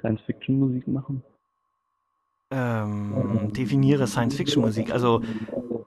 Science-Fiction-Musik 0.00 0.88
machen? 0.88 1.22
Ähm, 2.50 3.52
definiere 3.52 4.06
Science-Fiction-Musik. 4.06 4.92
Also 4.92 5.22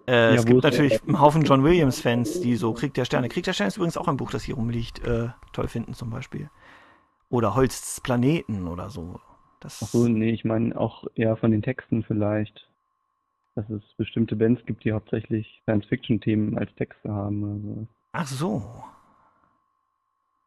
Äh, 0.05 0.11
ja, 0.11 0.35
es 0.35 0.45
gibt 0.45 0.63
natürlich 0.63 1.01
einen 1.03 1.19
Haufen 1.19 1.43
John 1.43 1.63
Williams-Fans, 1.63 2.41
die 2.41 2.55
so 2.55 2.73
Krieg 2.73 2.93
der 2.93 3.05
Sterne. 3.05 3.29
Krieg 3.29 3.43
der 3.45 3.53
Sterne 3.53 3.69
ist 3.69 3.77
übrigens 3.77 3.97
auch 3.97 4.07
ein 4.07 4.17
Buch, 4.17 4.31
das 4.31 4.43
hier 4.43 4.55
rumliegt, 4.55 5.05
äh, 5.05 5.29
toll 5.53 5.67
finden 5.67 5.93
zum 5.93 6.09
Beispiel. 6.09 6.49
Oder 7.29 7.55
Holz 7.55 7.79
des 7.79 8.01
Planeten 8.01 8.67
oder 8.67 8.89
so. 8.89 9.19
Das 9.61 9.81
Ach 9.81 9.87
so, 9.87 10.07
nee, 10.07 10.31
ich 10.31 10.43
meine 10.43 10.77
auch 10.77 11.05
eher 11.15 11.37
von 11.37 11.51
den 11.51 11.61
Texten 11.61 12.03
vielleicht. 12.03 12.69
Dass 13.55 13.69
es 13.69 13.83
bestimmte 13.97 14.35
Bands 14.35 14.65
gibt, 14.65 14.83
die 14.83 14.91
hauptsächlich 14.91 15.61
Science-Fiction-Themen 15.63 16.57
als 16.57 16.73
Texte 16.75 17.09
haben. 17.09 17.43
Also. 17.43 17.87
Ach 18.11 18.27
so. 18.27 18.83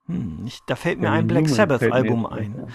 Hm, 0.07 0.43
ich, 0.45 0.61
da 0.67 0.77
fällt 0.77 1.01
mir 1.01 1.07
ja, 1.07 1.13
ein 1.13 1.27
Black 1.27 1.49
Sabbath-Album 1.49 2.27
ein. 2.27 2.55
Ja. 2.59 2.67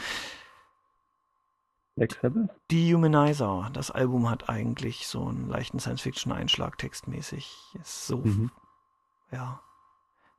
Black 2.02 2.18
Sabbath? 2.20 2.50
Dehumanizer. 2.72 3.70
Das 3.74 3.92
Album 3.92 4.28
hat 4.28 4.50
eigentlich 4.50 5.06
so 5.06 5.28
einen 5.28 5.48
leichten 5.48 5.78
Science-Fiction-Einschlag 5.78 6.80
textmäßig. 6.80 7.56
Ist 7.80 8.08
so, 8.08 8.18
mhm. 8.18 8.50
ja. 9.32 9.62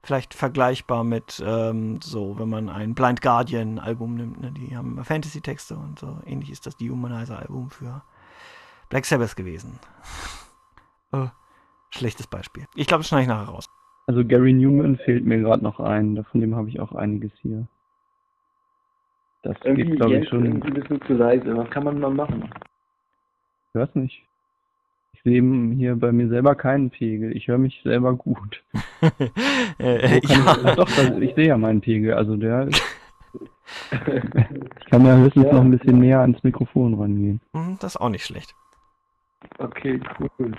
Vielleicht 0.02 0.34
vergleichbar 0.34 1.04
mit 1.04 1.40
ähm, 1.46 2.00
so, 2.02 2.36
wenn 2.36 2.48
man 2.48 2.68
ein 2.68 2.96
Blind 2.96 3.22
Guardian-Album 3.22 4.16
nimmt, 4.16 4.40
ne? 4.40 4.50
die 4.50 4.76
haben 4.76 5.04
Fantasy-Texte 5.04 5.76
und 5.76 6.00
so. 6.00 6.18
Ähnlich 6.26 6.50
ist 6.50 6.66
das 6.66 6.76
Dehumanizer-Album 6.78 7.70
für 7.70 8.02
Black 8.88 9.04
Sabbath 9.04 9.36
gewesen. 9.36 9.78
oh, 11.12 11.28
schlechtes 11.90 12.26
Beispiel. 12.26 12.66
Ich 12.74 12.88
glaube, 12.88 13.02
das 13.02 13.08
schneide 13.08 13.22
ich 13.22 13.28
nachher 13.28 13.48
raus. 13.48 13.66
Also 14.08 14.24
Gary 14.24 14.52
Newman 14.52 14.96
fehlt 14.96 15.24
mir 15.24 15.38
gerade 15.38 15.62
noch 15.62 15.78
ein. 15.78 16.24
Von 16.24 16.40
dem 16.40 16.56
habe 16.56 16.68
ich 16.68 16.80
auch 16.80 16.90
einiges 16.90 17.30
hier. 17.40 17.68
Das 19.42 19.56
irgendwie 19.64 19.84
geht, 19.90 19.96
glaube 19.96 20.16
ich, 20.16 20.28
schon. 20.28 20.44
Irgendwie 20.44 20.68
ein 20.68 20.74
bisschen 20.74 21.02
zu 21.02 21.14
leise. 21.14 21.56
Was 21.56 21.70
kann 21.70 21.84
man 21.84 21.98
mal 21.98 22.10
machen? 22.10 22.48
Ich 23.68 23.80
weiß 23.80 23.94
nicht. 23.96 24.22
Ich 25.14 25.22
sehe 25.22 25.42
hier 25.76 25.96
bei 25.96 26.12
mir 26.12 26.28
selber 26.28 26.54
keinen 26.54 26.90
Pegel. 26.90 27.36
Ich 27.36 27.48
höre 27.48 27.58
mich 27.58 27.80
selber 27.82 28.14
gut. 28.14 28.62
äh, 29.78 30.20
ja. 30.20 30.56
ich, 30.56 30.74
doch, 30.74 30.88
das, 30.88 31.18
ich 31.18 31.34
sehe 31.34 31.48
ja 31.48 31.58
meinen 31.58 31.80
Pegel. 31.80 32.14
Also 32.14 32.36
der. 32.36 32.68
ich 33.90 34.86
kann 34.86 35.06
ja 35.06 35.16
höchstens 35.16 35.46
ja. 35.46 35.52
noch 35.52 35.60
ein 35.62 35.70
bisschen 35.70 35.98
näher 35.98 36.20
ans 36.20 36.42
Mikrofon 36.42 36.94
rangehen. 36.94 37.40
Mhm, 37.52 37.78
das 37.80 37.94
ist 37.94 38.00
auch 38.00 38.10
nicht 38.10 38.24
schlecht. 38.24 38.54
Okay, 39.58 40.00
cool. 40.38 40.52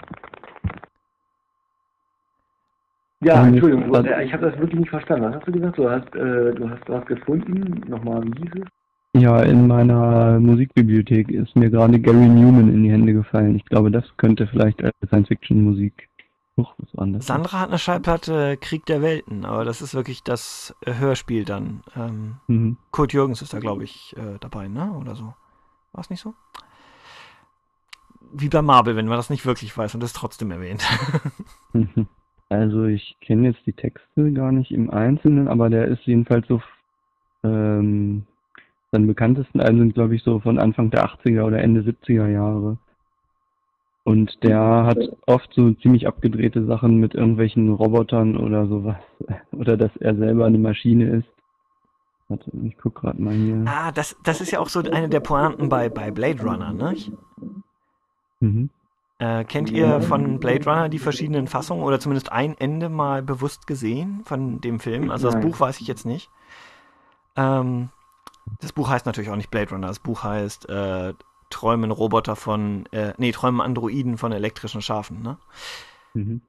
Ja, 3.24 3.46
Entschuldigung, 3.46 3.96
also, 3.96 4.10
ich 4.10 4.34
habe 4.34 4.50
das 4.50 4.60
wirklich 4.60 4.80
nicht 4.80 4.89
verstanden. 4.89 5.25
Was 5.25 5.36
hast 5.36 5.48
du 5.48 5.51
gesagt? 5.51 5.77
Du 5.77 5.89
hast, 5.89 6.15
äh, 6.15 6.53
du 6.53 6.70
hast 6.70 6.88
was 6.88 7.06
gefunden. 7.06 7.82
Nochmal, 7.88 8.24
wie 8.24 8.42
hieß 8.42 8.51
es? 8.62 9.22
Ja, 9.22 9.44
in 9.44 9.68
meiner 9.68 10.39
Musikbibliothek 10.39 11.30
ist 11.30 11.56
mir 11.56 11.70
gerade 11.70 12.00
Gary 12.00 12.27
Newman 12.27 12.74
in 12.74 12.84
die 12.84 12.92
Hände 12.92 13.13
gefallen. 13.13 13.56
Ich 13.56 13.65
glaube, 13.65 13.92
das 13.92 14.06
könnte 14.18 14.48
vielleicht 14.48 14.84
als 14.84 14.94
Science-Fiction-Musik 15.06 16.10
noch 16.56 16.75
was 16.77 16.96
anderes 17.00 17.25
Sandra 17.25 17.60
hat 17.62 17.70
eine 17.70 17.80
Schallplatte 17.80 18.58
Krieg 18.58 18.86
der 18.86 19.01
Welten, 19.01 19.46
aber 19.46 19.65
das 19.65 19.82
ist 19.82 19.96
wirklich 19.96 20.24
das 20.24 20.75
äh, 20.86 20.94
Hörspiel 20.96 21.46
dann. 21.46 21.82
Ähm, 21.96 22.38
mhm. 22.48 22.77
Kurt 22.92 23.13
Jürgens 23.13 23.42
ist 23.42 23.53
da, 23.53 23.60
glaube 23.60 23.84
ich, 23.84 24.15
äh, 24.18 24.38
dabei, 24.39 24.68
ne? 24.68 24.94
Oder 24.94 25.15
so. 25.15 25.34
War 25.94 26.01
es 26.01 26.10
nicht 26.10 26.22
so? 26.22 26.34
Wie 28.32 28.50
bei 28.50 28.62
Marvel, 28.62 28.96
wenn 28.96 29.08
man 29.08 29.18
das 29.18 29.30
nicht 29.30 29.46
wirklich 29.46 29.75
weiß 29.75 29.94
und 29.94 30.01
das 30.01 30.13
trotzdem 30.13 30.51
erwähnt. 30.51 30.84
Mhm. 31.74 32.08
Also 32.54 32.86
ich 32.86 33.18
kenne 33.20 33.48
jetzt 33.48 33.66
die 33.66 33.74
Texte 33.74 34.32
gar 34.32 34.52
nicht 34.52 34.72
im 34.72 34.92
Einzelnen, 34.92 35.48
aber 35.48 35.72
der 35.72 35.88
ist 35.88 36.06
jedenfalls 36.06 36.48
so, 36.48 36.62
ähm, 37.44 38.28
seine 38.92 39.08
bekanntesten 39.08 39.60
Alben 39.60 39.80
sind 39.80 39.96
glaube 39.96 40.16
ich 40.16 40.22
so 40.22 40.40
von 40.40 40.60
Anfang 40.60 40.92
der 40.92 41.04
80er 41.04 41.46
oder 41.46 41.64
Ende 41.64 41.82
70er 41.82 42.28
Jahre. 42.28 42.78
Und 44.04 44.44
der 44.44 44.60
hat 44.86 45.00
oft 45.26 45.52
so 45.56 45.72
ziemlich 45.74 46.06
abgedrehte 46.06 46.64
Sachen 46.68 46.98
mit 46.98 47.16
irgendwelchen 47.16 47.74
Robotern 47.74 48.38
oder 48.38 48.68
sowas. 48.68 48.98
Oder 49.52 49.78
dass 49.78 49.96
er 49.96 50.16
selber 50.16 50.46
eine 50.46 50.58
Maschine 50.58 51.20
ist. 51.20 51.28
Warte, 52.28 52.52
ich 52.66 52.78
guck 52.78 52.96
gerade 52.96 53.20
mal 53.20 53.34
hier. 53.34 53.64
Ah, 53.66 53.92
das, 53.94 54.16
das 54.24 54.42
ist 54.42 54.52
ja 54.52 54.60
auch 54.60 54.68
so 54.68 54.82
eine 54.82 55.08
der 55.08 55.22
Pointen 55.22 55.70
bei, 55.70 55.88
bei 55.88 56.12
Blade 56.12 56.44
Runner, 56.44 56.74
ne? 56.74 56.96
Mhm. 58.42 58.70
Äh, 59.20 59.43
kennt 59.46 59.70
ihr 59.70 60.01
von 60.01 60.39
Blade 60.39 60.65
Runner 60.65 60.89
die 60.89 61.00
verschiedenen 61.00 61.48
Fassungen 61.48 61.84
oder 61.84 62.00
zumindest 62.00 62.32
ein 62.32 62.58
Ende 62.58 62.89
mal 62.89 63.22
bewusst 63.22 63.67
gesehen 63.67 64.22
von 64.25 64.60
dem 64.60 64.79
Film? 64.79 65.12
Also 65.12 65.29
das. 65.32 65.39
Buch 65.39 65.60
weiß 65.60 65.79
ich 65.82 65.88
jetzt 65.88 66.05
nicht. 66.05 66.29
Ähm, 67.36 67.89
das 68.60 68.74
Buch 68.74 68.89
heißt 68.89 69.05
natürlich 69.05 69.29
auch 69.29 69.36
nicht 69.36 69.51
Blade 69.51 69.72
Runner. 69.72 69.88
Das 69.88 70.00
Buch 70.00 70.24
heißt 70.24 70.67
äh, 70.70 71.13
Träumen 71.50 71.91
Roboter 71.91 72.36
von, 72.36 72.88
äh, 72.88 73.13
nee, 73.17 73.32
Träumen 73.32 73.62
Androiden 73.62 74.17
von 74.17 74.32
elektrischen 74.32 74.82
Schafen, 74.82 75.22
ne? 75.22 75.38
Mhm. 76.13 76.41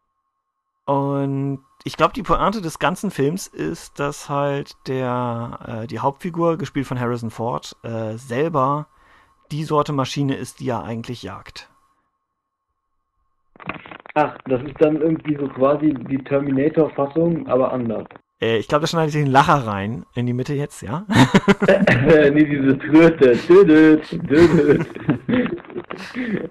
Und 0.86 1.64
ich 1.84 1.96
glaube, 1.96 2.12
die 2.12 2.22
Pointe 2.22 2.60
des 2.60 2.78
ganzen 2.78 3.10
Films 3.10 3.46
ist, 3.46 3.98
dass 3.98 4.28
halt 4.28 4.76
der, 4.86 5.58
äh, 5.66 5.86
die 5.86 6.00
Hauptfigur, 6.00 6.58
gespielt 6.58 6.86
von 6.86 7.00
Harrison 7.00 7.30
Ford, 7.30 7.76
äh, 7.82 8.16
selber 8.16 8.86
die 9.50 9.64
Sorte 9.64 9.92
Maschine 9.92 10.34
ist, 10.34 10.60
die 10.60 10.68
er 10.68 10.84
eigentlich 10.84 11.22
jagt. 11.22 11.70
Ach, 14.14 14.36
das 14.46 14.62
ist 14.62 14.80
dann 14.80 15.00
irgendwie 15.00 15.36
so 15.36 15.48
quasi 15.48 15.92
die 16.08 16.18
Terminator-Fassung, 16.18 17.48
aber 17.48 17.72
anders. 17.72 18.06
Äh, 18.40 18.58
ich 18.58 18.68
glaube, 18.68 18.82
da 18.82 18.86
schneide 18.86 19.08
ich 19.08 19.14
den 19.14 19.26
Lacher 19.26 19.66
rein 19.66 20.04
in 20.14 20.26
die 20.26 20.32
Mitte 20.32 20.54
jetzt, 20.54 20.82
ja? 20.82 21.06
nee, 22.32 22.44
diese 22.44 22.78
Tröte. 22.78 23.36
Dödöt, 23.48 24.12
dödöt. 24.30 24.86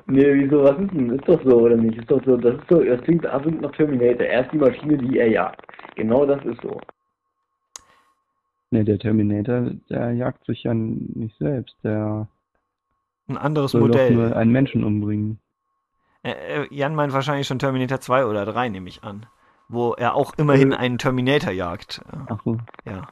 nee, 0.07 0.33
wieso, 0.33 0.63
was 0.63 0.79
ist 0.79 0.91
denn? 0.91 1.11
Ist 1.11 1.27
doch 1.27 1.41
so, 1.43 1.61
oder 1.61 1.77
nicht? 1.77 1.97
Ist 1.97 2.11
doch 2.11 2.23
so, 2.25 2.35
das 2.35 2.55
ist 2.55 2.69
so, 2.69 2.83
das 2.83 3.01
klingt 3.01 3.25
absolut 3.25 3.61
nach 3.61 3.71
Terminator. 3.71 4.25
Er 4.25 4.41
ist 4.41 4.51
die 4.51 4.57
Maschine, 4.57 4.97
die 4.97 5.19
er 5.19 5.29
jagt. 5.29 5.61
Genau 5.95 6.25
das 6.25 6.43
ist 6.45 6.61
so. 6.61 6.79
Nee, 8.71 8.83
der 8.83 8.97
Terminator, 8.97 9.71
der 9.89 10.13
jagt 10.13 10.45
sich 10.45 10.63
ja 10.63 10.73
nicht 10.73 11.37
selbst, 11.37 11.75
der 11.83 12.27
ein 13.27 13.37
anderes 13.37 13.71
soll 13.71 13.81
Modell. 13.81 14.09
Doch 14.09 14.15
nur 14.15 14.35
einen 14.35 14.51
Menschen 14.51 14.83
umbringen. 14.83 15.39
Äh, 16.23 16.31
äh, 16.31 16.67
Jan 16.69 16.95
meint 16.95 17.13
wahrscheinlich 17.13 17.47
schon 17.47 17.59
Terminator 17.59 17.99
2 17.99 18.25
oder 18.25 18.45
3, 18.45 18.69
nehme 18.69 18.87
ich 18.87 19.03
an. 19.03 19.25
Wo 19.67 19.93
er 19.93 20.15
auch 20.15 20.33
immerhin 20.37 20.71
äh. 20.71 20.75
einen 20.75 20.97
Terminator 20.97 21.51
jagt. 21.51 22.01
Ach 22.29 22.39
so. 22.43 22.57
Ja. 22.85 23.07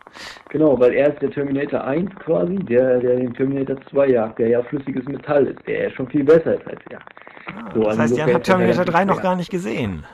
Genau, 0.50 0.80
weil 0.80 0.94
er 0.94 1.14
ist 1.14 1.22
der 1.22 1.32
Terminator 1.32 1.84
1 1.84 2.10
quasi, 2.16 2.56
der, 2.56 3.00
der 3.00 3.18
den 3.18 3.34
Terminator 3.34 3.78
2 3.90 4.08
jagt, 4.08 4.40
der 4.40 4.50
ja 4.50 4.64
flüssiges 4.64 5.06
Metall 5.06 5.48
ist, 5.48 5.68
der 5.68 5.84
ja 5.84 5.90
schon 5.92 6.08
viel 6.08 6.24
besser 6.24 6.56
ist 6.56 6.68
als 6.68 6.82
er. 6.90 7.00
Ah, 7.48 7.72
so, 7.74 7.84
das 7.84 7.88
also 7.88 8.02
heißt, 8.02 8.18
Jan 8.18 8.34
hat 8.34 8.44
Terminator 8.44 8.86
3 8.86 9.06
noch 9.06 9.22
gar 9.22 9.36
nicht 9.36 9.50
gesehen. 9.50 10.06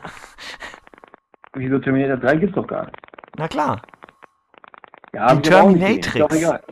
Wieso 1.53 1.79
Terminator 1.79 2.17
3 2.17 2.35
gibt's 2.37 2.55
doch 2.55 2.67
gar 2.67 2.85
nicht? 2.85 2.97
Na 3.37 3.47
klar. 3.47 3.81
Ja, 5.13 5.35
die 5.35 5.41
Terminatrix. 5.41 6.07
Ist 6.07 6.19
doch 6.19 6.31
egal. 6.31 6.63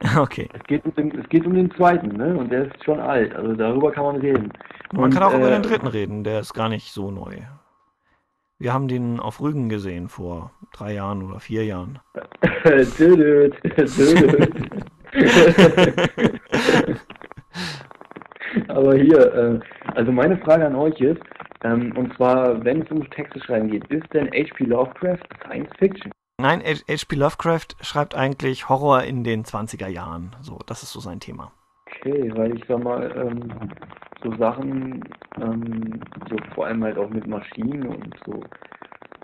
Okay. 0.18 0.48
Es 0.52 0.62
geht, 0.64 0.84
um 0.84 0.94
den, 0.94 1.18
es 1.18 1.28
geht 1.28 1.46
um 1.46 1.54
den 1.54 1.70
zweiten, 1.72 2.16
ne? 2.16 2.36
Und 2.36 2.50
der 2.50 2.66
ist 2.66 2.84
schon 2.84 3.00
alt. 3.00 3.34
Also 3.34 3.54
darüber 3.54 3.92
kann 3.92 4.04
man 4.04 4.16
reden. 4.16 4.52
Man 4.92 5.04
Und, 5.04 5.14
kann 5.14 5.22
auch 5.22 5.32
äh, 5.32 5.38
über 5.38 5.50
den 5.50 5.62
dritten 5.62 5.86
reden, 5.86 6.24
der 6.24 6.40
ist 6.40 6.52
gar 6.52 6.68
nicht 6.68 6.92
so 6.92 7.10
neu. 7.10 7.36
Wir 8.58 8.72
haben 8.72 8.88
den 8.88 9.18
auf 9.18 9.40
Rügen 9.40 9.68
gesehen 9.68 10.08
vor 10.08 10.52
drei 10.72 10.94
Jahren 10.94 11.22
oder 11.22 11.40
vier 11.40 11.64
Jahren. 11.64 11.98
Aber 18.68 18.96
hier, 18.96 19.34
äh, 19.34 19.58
also 19.94 20.12
meine 20.12 20.38
Frage 20.38 20.66
an 20.66 20.76
euch 20.76 21.00
ist, 21.00 21.20
ähm, 21.64 21.92
und 21.96 22.14
zwar, 22.16 22.64
wenn 22.64 22.82
es 22.82 22.90
um 22.90 23.08
Texte 23.10 23.40
schreiben 23.40 23.68
geht, 23.68 23.86
ist 23.88 24.12
denn 24.12 24.28
H.P. 24.28 24.64
Lovecraft 24.64 25.24
Science 25.44 25.70
Fiction? 25.78 26.12
Nein, 26.40 26.62
H.P. 26.62 27.14
Lovecraft 27.14 27.76
schreibt 27.80 28.14
eigentlich 28.14 28.68
Horror 28.68 29.04
in 29.04 29.22
den 29.22 29.44
20er 29.44 29.86
Jahren. 29.86 30.34
So, 30.40 30.58
das 30.66 30.82
ist 30.82 30.92
so 30.92 31.00
sein 31.00 31.20
Thema. 31.20 31.52
Okay, 31.86 32.32
weil 32.34 32.56
ich 32.56 32.64
sag 32.66 32.82
mal, 32.82 33.10
ähm, 33.16 33.70
so 34.22 34.36
Sachen, 34.36 35.04
ähm, 35.40 36.00
so 36.28 36.36
vor 36.54 36.66
allem 36.66 36.82
halt 36.82 36.98
auch 36.98 37.08
mit 37.10 37.26
Maschinen 37.26 37.86
und 37.86 38.14
so 38.26 38.42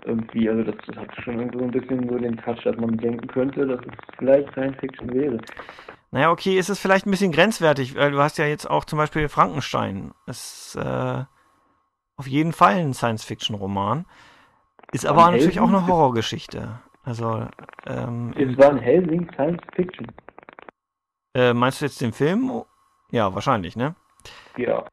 irgendwie, 0.05 0.49
also 0.49 0.63
das, 0.63 0.75
das 0.87 0.95
hat 0.95 1.15
schon 1.21 1.39
irgendwie 1.39 1.59
so 1.59 1.65
ein 1.65 1.71
bisschen 1.71 2.09
so 2.09 2.17
den 2.17 2.37
Touch, 2.37 2.63
dass 2.63 2.77
man 2.77 2.97
denken 2.97 3.27
könnte, 3.27 3.67
dass 3.67 3.79
es 3.81 4.15
vielleicht 4.17 4.51
Science 4.53 4.77
Fiction 4.79 5.13
wäre. 5.13 5.37
Naja, 6.11 6.31
okay, 6.31 6.57
ist 6.57 6.69
es 6.69 6.79
vielleicht 6.79 7.05
ein 7.05 7.11
bisschen 7.11 7.31
grenzwertig, 7.31 7.95
weil 7.95 8.11
du 8.11 8.19
hast 8.19 8.37
ja 8.37 8.45
jetzt 8.45 8.69
auch 8.69 8.85
zum 8.85 8.97
Beispiel 8.97 9.29
Frankenstein. 9.29 10.11
Ist 10.27 10.75
äh, 10.75 11.23
auf 12.17 12.27
jeden 12.27 12.53
Fall 12.53 12.75
ein 12.75 12.93
Science-Fiction-Roman. 12.93 14.05
Ist 14.91 15.05
aber 15.05 15.31
natürlich 15.31 15.59
auch 15.59 15.69
eine 15.69 15.87
Horrorgeschichte. 15.87 16.79
Also, 17.03 17.47
ähm. 17.87 18.33
Es 18.37 18.57
war 18.57 18.69
ein 18.69 18.77
Helsing 18.77 19.29
Science 19.33 19.61
Fiction. 19.75 20.07
Äh, 21.33 21.53
meinst 21.53 21.81
du 21.81 21.85
jetzt 21.85 22.01
den 22.01 22.13
Film? 22.13 22.63
Ja, 23.11 23.33
wahrscheinlich, 23.33 23.75
ne? 23.75 23.95
Ja. 24.57 24.85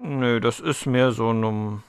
Nö, 0.00 0.40
das 0.40 0.60
ist 0.60 0.86
mehr 0.86 1.12
so 1.12 1.30
ein, 1.30 1.82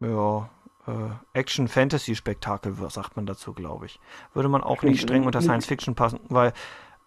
ja, 0.00 0.48
äh, 0.86 1.38
Action-Fantasy-Spektakel, 1.38 2.74
sagt 2.88 3.16
man 3.16 3.26
dazu, 3.26 3.52
glaube 3.52 3.86
ich. 3.86 4.00
Würde 4.32 4.48
man 4.48 4.62
auch 4.62 4.82
nicht 4.82 5.02
streng 5.02 5.26
unter 5.26 5.40
Science 5.42 5.66
Fiction 5.66 5.94
passen, 5.94 6.20
weil 6.28 6.52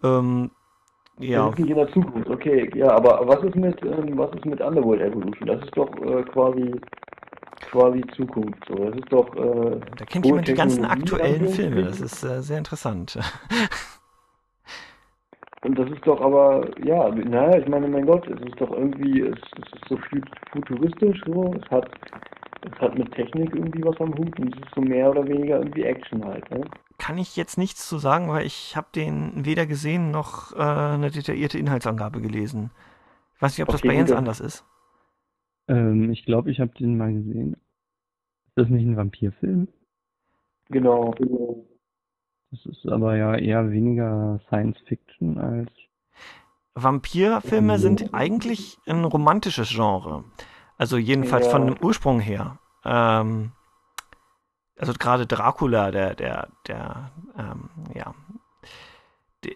ähm, 0.02 0.50
Ja. 1.18 1.46
Das 1.46 1.54
ist 1.54 1.58
nicht 1.60 1.70
in 1.70 1.76
der 1.76 1.92
Zukunft, 1.92 2.30
okay. 2.30 2.70
Ja, 2.74 2.90
aber 2.92 3.26
was 3.26 3.42
ist 3.42 3.56
mit, 3.56 3.82
ähm, 3.82 4.16
was 4.16 4.32
ist 4.34 4.44
mit 4.44 4.60
Underworld 4.60 5.00
Evolution? 5.00 5.46
Das 5.46 5.62
ist 5.62 5.76
doch 5.76 5.90
äh, 6.02 6.22
quasi 6.24 6.80
quasi 7.74 8.02
Zukunft. 8.16 8.64
So. 8.68 8.74
Das 8.76 8.94
ist 8.94 9.12
doch. 9.12 9.34
Äh, 9.36 9.80
da 9.96 10.04
kennt 10.04 10.24
jemand 10.24 10.46
die 10.46 10.54
ganzen 10.54 10.84
aktuellen 10.84 11.48
Filme. 11.48 11.82
Das 11.82 12.00
ist 12.00 12.22
äh, 12.22 12.40
sehr 12.40 12.58
interessant. 12.58 13.18
Und 15.64 15.78
das 15.78 15.90
ist 15.90 16.06
doch 16.06 16.20
aber, 16.20 16.68
ja, 16.84 17.08
naja, 17.08 17.58
ich 17.58 17.66
meine, 17.66 17.88
mein 17.88 18.04
Gott, 18.04 18.26
es 18.28 18.38
ist 18.42 18.60
doch 18.60 18.70
irgendwie, 18.70 19.22
es, 19.22 19.38
es 19.38 19.72
ist 19.72 19.88
so 19.88 19.98
futuristisch, 20.52 21.22
so, 21.24 21.54
es 21.54 21.70
hat, 21.70 21.90
es 22.70 22.80
hat 22.82 22.98
mit 22.98 23.10
Technik 23.12 23.54
irgendwie 23.54 23.82
was 23.82 23.98
am 23.98 24.12
Hut 24.12 24.38
und 24.38 24.54
es 24.54 24.60
ist 24.60 24.74
so 24.74 24.82
mehr 24.82 25.10
oder 25.10 25.26
weniger 25.26 25.60
irgendwie 25.60 25.84
Action 25.84 26.22
halt, 26.22 26.50
ne? 26.50 26.66
Kann 26.98 27.16
ich 27.16 27.34
jetzt 27.34 27.56
nichts 27.56 27.88
zu 27.88 27.96
sagen, 27.96 28.28
weil 28.28 28.44
ich 28.44 28.76
habe 28.76 28.88
den 28.94 29.46
weder 29.46 29.64
gesehen 29.64 30.10
noch 30.10 30.54
äh, 30.54 30.60
eine 30.60 31.10
detaillierte 31.10 31.58
Inhaltsangabe 31.58 32.20
gelesen. 32.20 32.70
Ich 33.34 33.40
weiß 33.40 33.56
nicht, 33.56 33.66
ob 33.66 33.70
okay, 33.70 33.80
das 33.80 33.88
bei 33.88 33.94
Jens 33.94 34.12
anders 34.12 34.40
ist. 34.40 34.66
Ähm, 35.68 36.10
ich 36.10 36.26
glaube, 36.26 36.50
ich 36.50 36.60
habe 36.60 36.72
den 36.78 36.98
mal 36.98 37.12
gesehen. 37.12 37.56
Ist 38.56 38.66
das 38.66 38.68
nicht 38.68 38.86
ein 38.86 38.96
Vampirfilm? 38.96 39.66
Genau, 40.68 41.10
genau. 41.10 41.66
Das 42.52 42.64
ist 42.66 42.86
aber 42.86 43.16
ja 43.16 43.34
eher 43.34 43.72
weniger 43.72 44.40
Science 44.46 44.78
Fiction 44.86 45.38
als. 45.38 45.72
Vampirfilme 46.74 47.80
sind 47.80 48.14
eigentlich 48.14 48.78
ein 48.86 49.04
romantisches 49.04 49.70
Genre. 49.70 50.24
Also 50.78 50.96
jedenfalls 50.98 51.46
ja. 51.46 51.50
von 51.50 51.66
dem 51.66 51.76
Ursprung 51.82 52.20
her. 52.20 52.58
Ähm, 52.84 53.52
also 54.78 54.92
gerade 54.92 55.26
Dracula, 55.26 55.90
der, 55.90 56.14
der, 56.14 56.48
der, 56.68 57.10
ähm, 57.36 57.70
ja, 57.92 58.14
der 59.42 59.52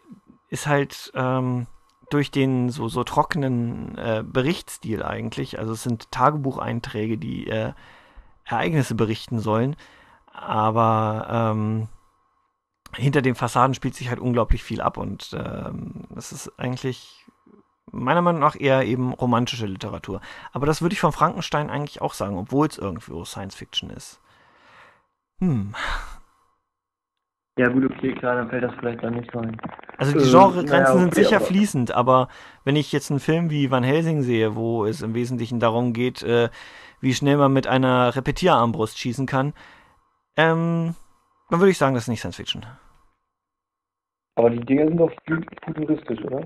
ist 0.49 0.67
halt 0.67 1.13
ähm, 1.15 1.69
durch 2.11 2.33
den 2.33 2.71
so, 2.71 2.89
so 2.89 3.05
trockenen 3.05 3.97
äh, 3.97 4.25
Berichtsstil 4.27 5.03
eigentlich, 5.03 5.59
also 5.59 5.73
es 5.73 5.83
sind 5.83 6.11
Tagebucheinträge, 6.11 7.19
die 7.19 7.49
äh, 7.49 7.75
Ereignisse 8.49 8.95
berichten 8.95 9.39
sollen, 9.41 9.77
aber 10.33 11.27
ähm, 11.31 11.89
hinter 12.97 13.23
den 13.23 13.35
Fassaden 13.35 13.75
spielt 13.75 13.95
sich 13.95 14.09
halt 14.09 14.21
unglaublich 14.21 14.63
viel 14.63 14.81
ab 14.81 14.97
und 14.97 15.37
ähm, 15.39 16.07
das 16.11 16.33
ist 16.33 16.59
eigentlich 16.59 17.27
meiner 17.91 18.23
Meinung 18.23 18.41
nach 18.41 18.59
eher 18.59 18.85
eben 18.85 19.13
romantische 19.13 19.67
Literatur. 19.67 20.21
Aber 20.53 20.67
das 20.67 20.83
würde 20.83 20.93
ich 20.93 21.01
von 21.01 21.13
Frankenstein 21.13 21.71
eigentlich 21.71 22.03
auch 22.03 22.15
sagen, 22.15 22.37
obwohl 22.37 22.67
es 22.67 22.79
irgendwo 22.79 23.25
Science 23.25 23.55
Fiction 23.55 23.91
ist. 23.91 24.21
Hm. 25.41 25.75
Ja, 27.59 27.69
gut, 27.69 27.91
okay, 27.91 28.15
klar, 28.15 28.37
dann 28.37 28.49
fällt 28.51 28.63
das 28.63 28.73
vielleicht 28.79 29.03
dann 29.03 29.15
nicht 29.15 29.35
rein. 29.35 29.61
Also 29.97 30.13
die 30.13 30.31
Genregrenzen 30.31 30.69
äh, 30.69 30.71
naja, 30.71 30.91
okay, 30.93 31.01
sind 31.01 31.15
sicher 31.15 31.37
aber... 31.37 31.45
fließend, 31.47 31.91
aber 31.91 32.29
wenn 32.65 32.77
ich 32.77 32.93
jetzt 32.93 33.11
einen 33.11 33.21
Film 33.21 33.51
wie 33.51 33.71
Van 33.71 33.83
Helsing 33.83 34.23
sehe, 34.23 34.55
wo 34.55 34.85
es 34.85 35.03
im 35.03 35.15
Wesentlichen 35.15 35.59
darum 35.59 35.93
geht, 35.93 36.23
äh, 36.23 36.51
wie 37.01 37.15
schnell 37.15 37.37
man 37.37 37.53
mit 37.53 37.67
einer 37.67 38.15
Repetierarmbrust 38.15 38.99
schießen 38.99 39.27
kann, 39.27 39.53
ähm, 40.37 40.95
dann 41.51 41.61
würde 41.61 41.71
ich 41.71 41.79
sagen, 41.79 41.95
das 41.95 42.05
ist 42.05 42.09
nicht 42.09 42.21
Science 42.21 42.37
Fiction. 42.37 42.67
Aber 44.37 44.51
die 44.51 44.61
Dinger 44.61 44.87
sind 44.87 44.99
doch 44.99 45.13
futuristisch, 45.65 46.25
oder? 46.25 46.45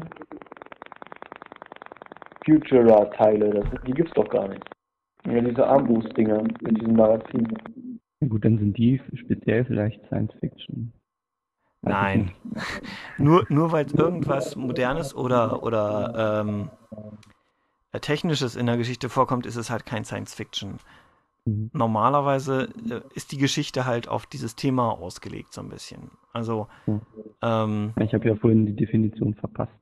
Futura-Teile, 2.44 3.64
die 3.87 3.92
gibt's 3.92 4.14
doch 4.14 4.28
gar 4.28 4.49
nicht. 4.49 4.64
Ja, 5.26 5.40
diese 5.40 5.66
Armbrust-Dinger 5.66 6.42
mit 6.42 6.80
diesem 6.80 6.97
Magazin. 6.97 7.49
Gut, 8.28 8.44
dann 8.44 8.59
sind 8.59 8.76
die 8.76 9.00
speziell 9.14 9.64
vielleicht 9.64 10.04
Science 10.06 10.32
Fiction. 10.40 10.92
Nein. 11.82 12.32
nur 13.18 13.44
nur 13.49 13.73
weil 13.73 13.87
irgendwas 13.92 14.56
Modernes 14.56 15.14
oder, 15.14 15.62
oder 15.62 16.42
ähm, 16.44 16.71
Technisches 18.00 18.56
in 18.56 18.66
der 18.66 18.76
Geschichte 18.76 19.08
vorkommt, 19.08 19.46
ist 19.46 19.56
es 19.56 19.70
halt 19.70 19.87
kein 19.87 20.04
Science 20.04 20.34
Fiction. 20.34 20.78
Mhm. 21.44 21.70
Normalerweise 21.72 22.68
äh, 22.88 23.00
ist 23.14 23.32
die 23.32 23.38
Geschichte 23.38 23.84
halt 23.84 24.08
auf 24.08 24.26
dieses 24.26 24.56
Thema 24.56 24.90
ausgelegt, 24.90 25.52
so 25.52 25.61
ein 25.61 25.68
bisschen. 25.68 26.11
Also. 26.32 26.68
Mhm. 26.87 27.00
Ähm, 27.42 27.94
ich 28.00 28.14
habe 28.14 28.28
ja 28.28 28.37
vorhin 28.37 28.66
die 28.66 28.76
Definition 28.76 29.35
verpasst. 29.35 29.72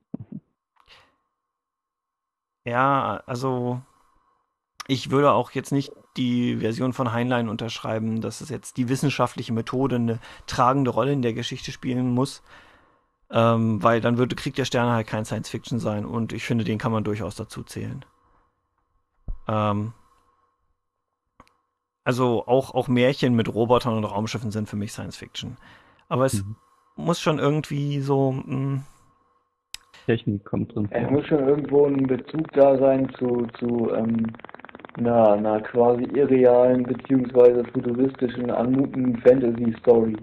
Ja, 2.65 3.23
also. 3.27 3.81
Ich 4.87 5.11
würde 5.11 5.31
auch 5.31 5.53
jetzt 5.53 5.71
nicht 5.71 5.93
die 6.17 6.57
Version 6.57 6.93
von 6.93 7.13
Heinlein 7.13 7.49
unterschreiben, 7.49 8.21
dass 8.21 8.41
es 8.41 8.49
jetzt 8.49 8.77
die 8.77 8.89
wissenschaftliche 8.89 9.53
Methode 9.53 9.97
eine 9.97 10.19
tragende 10.47 10.91
Rolle 10.91 11.13
in 11.13 11.23
der 11.23 11.33
Geschichte 11.33 11.71
spielen 11.71 12.13
muss. 12.13 12.43
Ähm, 13.33 13.83
weil 13.83 14.01
dann 14.01 14.19
würde 14.19 14.35
Krieg 14.35 14.57
der 14.57 14.65
Sterne 14.65 14.93
halt 14.93 15.07
kein 15.07 15.25
Science 15.25 15.49
Fiction 15.49 15.79
sein 15.79 16.05
und 16.05 16.33
ich 16.33 16.45
finde, 16.45 16.65
den 16.65 16.79
kann 16.79 16.91
man 16.91 17.05
durchaus 17.05 17.37
dazu 17.37 17.63
zählen. 17.63 18.05
Ähm, 19.47 19.93
also 22.05 22.45
auch, 22.47 22.75
auch 22.75 22.89
Märchen 22.89 23.37
mit 23.37 23.53
Robotern 23.55 23.97
und 23.97 24.05
Raumschiffen 24.05 24.51
sind 24.51 24.69
für 24.69 24.77
mich 24.77 24.93
Science 24.93 25.17
Fiction. 25.17 25.57
Aber 26.09 26.25
es 26.25 26.45
mhm. 26.45 26.57
muss 26.97 27.21
schon 27.21 27.39
irgendwie 27.39 28.01
so. 28.01 28.33
Mh, 28.33 28.43
hm, 28.47 28.83
Technik 30.07 30.45
kommt 30.45 30.75
drin. 30.75 30.89
Es 30.91 31.11
muss 31.11 31.27
schon 31.27 31.47
irgendwo 31.47 31.87
ein 31.87 32.07
Bezug 32.07 32.51
da 32.53 32.77
sein 32.79 33.09
zu, 33.19 33.47
zu 33.59 33.93
ähm, 33.95 34.27
einer, 34.97 35.33
einer 35.35 35.61
quasi 35.61 36.05
irrealen 36.05 36.83
beziehungsweise 36.85 37.65
futuristischen, 37.73 38.51
anmutenden 38.51 39.21
Fantasy-Story. 39.21 40.17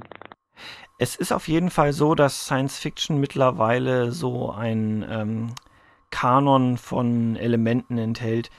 Es 0.97 1.15
ist 1.15 1.31
auf 1.31 1.47
jeden 1.47 1.69
Fall 1.69 1.93
so, 1.93 2.15
dass 2.15 2.45
Science 2.45 2.79
Fiction 2.79 3.19
mittlerweile 3.19 4.11
so 4.11 4.51
ein 4.51 5.05
ähm, 5.09 5.53
Kanon 6.09 6.77
von 6.77 7.35
Elementen 7.35 7.97
enthält, 7.97 8.49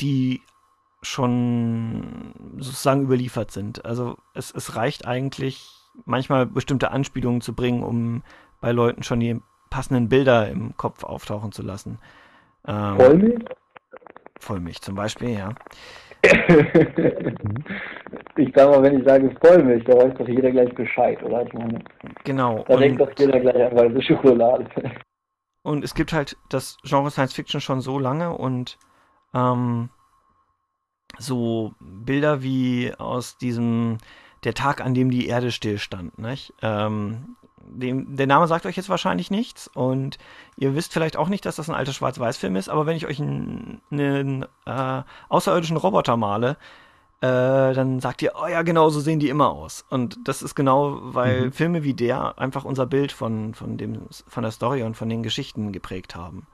die 0.00 0.42
schon 1.00 2.34
sozusagen 2.58 3.02
überliefert 3.02 3.50
sind. 3.50 3.84
Also 3.84 4.16
es, 4.34 4.52
es 4.52 4.76
reicht 4.76 5.06
eigentlich, 5.06 5.68
manchmal 6.04 6.46
bestimmte 6.46 6.90
Anspielungen 6.90 7.40
zu 7.40 7.54
bringen, 7.54 7.82
um 7.82 8.22
bei 8.60 8.72
Leuten 8.72 9.02
schon 9.02 9.20
die 9.20 9.40
passenden 9.70 10.08
Bilder 10.08 10.48
im 10.48 10.76
Kopf 10.76 11.02
auftauchen 11.02 11.52
zu 11.52 11.62
lassen. 11.62 11.98
Ähm, 12.66 12.96
Vollmilch? 12.96 13.44
Vollmilch 14.38 14.80
zum 14.80 14.94
Beispiel, 14.94 15.30
ja. 15.30 15.54
ich 18.36 18.52
sag 18.54 18.70
mal, 18.70 18.82
wenn 18.82 19.00
ich 19.00 19.06
sage 19.06 19.34
Vollmilch, 19.44 19.84
da 19.84 19.96
weiß 19.96 20.14
doch 20.18 20.28
jeder 20.28 20.50
gleich 20.50 20.72
Bescheid, 20.74 21.22
oder? 21.22 21.44
Ich 21.44 21.52
meine, 21.52 21.80
genau. 22.24 22.64
Da 22.68 22.76
denkt 22.76 23.00
doch 23.00 23.10
jeder 23.18 23.40
gleich 23.40 23.56
an 23.56 23.76
weiße 23.76 24.02
Schokolade. 24.02 24.66
Und 25.62 25.84
es 25.84 25.94
gibt 25.94 26.12
halt 26.12 26.36
das 26.48 26.76
Genre 26.84 27.10
Science 27.10 27.34
Fiction 27.34 27.60
schon 27.60 27.80
so 27.80 27.98
lange 27.98 28.36
und 28.36 28.78
ähm, 29.34 29.90
so 31.18 31.74
Bilder 31.80 32.42
wie 32.42 32.92
aus 32.96 33.38
diesem 33.38 33.98
der 34.44 34.54
Tag, 34.54 34.80
an 34.80 34.94
dem 34.94 35.10
die 35.10 35.28
Erde 35.28 35.52
stillstand. 35.52 36.18
Nicht? 36.18 36.52
Ähm, 36.62 37.36
dem, 37.78 38.16
der 38.16 38.26
Name 38.26 38.46
sagt 38.46 38.66
euch 38.66 38.76
jetzt 38.76 38.88
wahrscheinlich 38.88 39.30
nichts 39.30 39.68
und 39.68 40.18
ihr 40.56 40.74
wisst 40.74 40.92
vielleicht 40.92 41.16
auch 41.16 41.28
nicht, 41.28 41.44
dass 41.44 41.56
das 41.56 41.68
ein 41.68 41.74
alter 41.74 41.92
Schwarz-Weiß-Film 41.92 42.56
ist, 42.56 42.68
aber 42.68 42.86
wenn 42.86 42.96
ich 42.96 43.06
euch 43.06 43.20
einen, 43.20 43.80
einen 43.90 44.46
äh, 44.66 45.02
außerirdischen 45.28 45.76
Roboter 45.76 46.16
male, 46.16 46.56
äh, 47.20 47.72
dann 47.72 48.00
sagt 48.00 48.20
ihr, 48.22 48.32
oh 48.34 48.48
ja, 48.48 48.62
genau 48.62 48.90
so 48.90 48.98
sehen 48.98 49.20
die 49.20 49.28
immer 49.28 49.50
aus. 49.50 49.84
Und 49.88 50.18
das 50.24 50.42
ist 50.42 50.56
genau, 50.56 50.98
weil 51.02 51.46
mhm. 51.46 51.52
Filme 51.52 51.84
wie 51.84 51.94
der 51.94 52.38
einfach 52.38 52.64
unser 52.64 52.86
Bild 52.86 53.12
von, 53.12 53.54
von, 53.54 53.76
dem, 53.76 54.02
von 54.26 54.42
der 54.42 54.52
Story 54.52 54.82
und 54.82 54.96
von 54.96 55.08
den 55.08 55.22
Geschichten 55.22 55.70
geprägt 55.72 56.16
haben. 56.16 56.46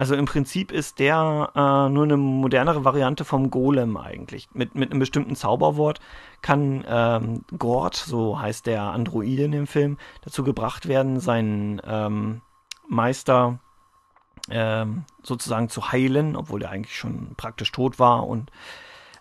Also 0.00 0.14
im 0.14 0.24
Prinzip 0.24 0.72
ist 0.72 0.98
der 0.98 1.52
äh, 1.54 1.90
nur 1.90 2.04
eine 2.04 2.16
modernere 2.16 2.86
Variante 2.86 3.26
vom 3.26 3.50
Golem 3.50 3.98
eigentlich. 3.98 4.48
Mit, 4.54 4.74
mit 4.74 4.90
einem 4.90 4.98
bestimmten 4.98 5.36
Zauberwort 5.36 6.00
kann 6.40 6.86
ähm, 6.88 7.44
Gord, 7.58 7.96
so 7.96 8.40
heißt 8.40 8.64
der 8.64 8.80
Androide 8.84 9.44
in 9.44 9.52
dem 9.52 9.66
Film, 9.66 9.98
dazu 10.22 10.42
gebracht 10.42 10.88
werden, 10.88 11.20
seinen 11.20 11.82
ähm, 11.84 12.40
Meister 12.88 13.58
ähm, 14.48 15.04
sozusagen 15.22 15.68
zu 15.68 15.92
heilen, 15.92 16.34
obwohl 16.34 16.62
er 16.62 16.70
eigentlich 16.70 16.96
schon 16.96 17.34
praktisch 17.36 17.70
tot 17.70 17.98
war 17.98 18.26
und 18.26 18.50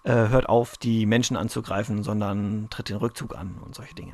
äh, 0.05 0.13
hört 0.13 0.47
auf, 0.47 0.77
die 0.77 1.05
Menschen 1.05 1.35
anzugreifen, 1.35 2.03
sondern 2.03 2.69
tritt 2.69 2.87
den 2.87 2.95
Rückzug 2.95 3.35
an 3.35 3.59
und 3.65 3.75
solche 3.75 3.95
Dinge. 3.95 4.13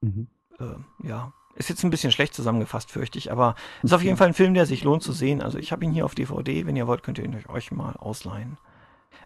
Mhm. 0.00 0.28
Äh, 0.60 1.08
ja, 1.08 1.32
ist 1.56 1.68
jetzt 1.68 1.84
ein 1.84 1.90
bisschen 1.90 2.12
schlecht 2.12 2.34
zusammengefasst, 2.34 2.90
fürchte 2.90 3.18
ich, 3.18 3.30
aber 3.30 3.54
ist 3.82 3.92
auf 3.92 4.02
jeden 4.02 4.16
Fall 4.16 4.28
ein 4.28 4.34
Film, 4.34 4.54
der 4.54 4.66
sich 4.66 4.84
lohnt 4.84 5.02
zu 5.02 5.12
sehen. 5.12 5.40
Also 5.42 5.58
ich 5.58 5.72
habe 5.72 5.84
ihn 5.84 5.92
hier 5.92 6.04
auf 6.04 6.14
DVD. 6.14 6.66
Wenn 6.66 6.76
ihr 6.76 6.86
wollt, 6.86 7.02
könnt 7.02 7.18
ihr 7.18 7.24
ihn 7.24 7.36
euch 7.48 7.70
mal 7.70 7.94
ausleihen. 7.96 8.58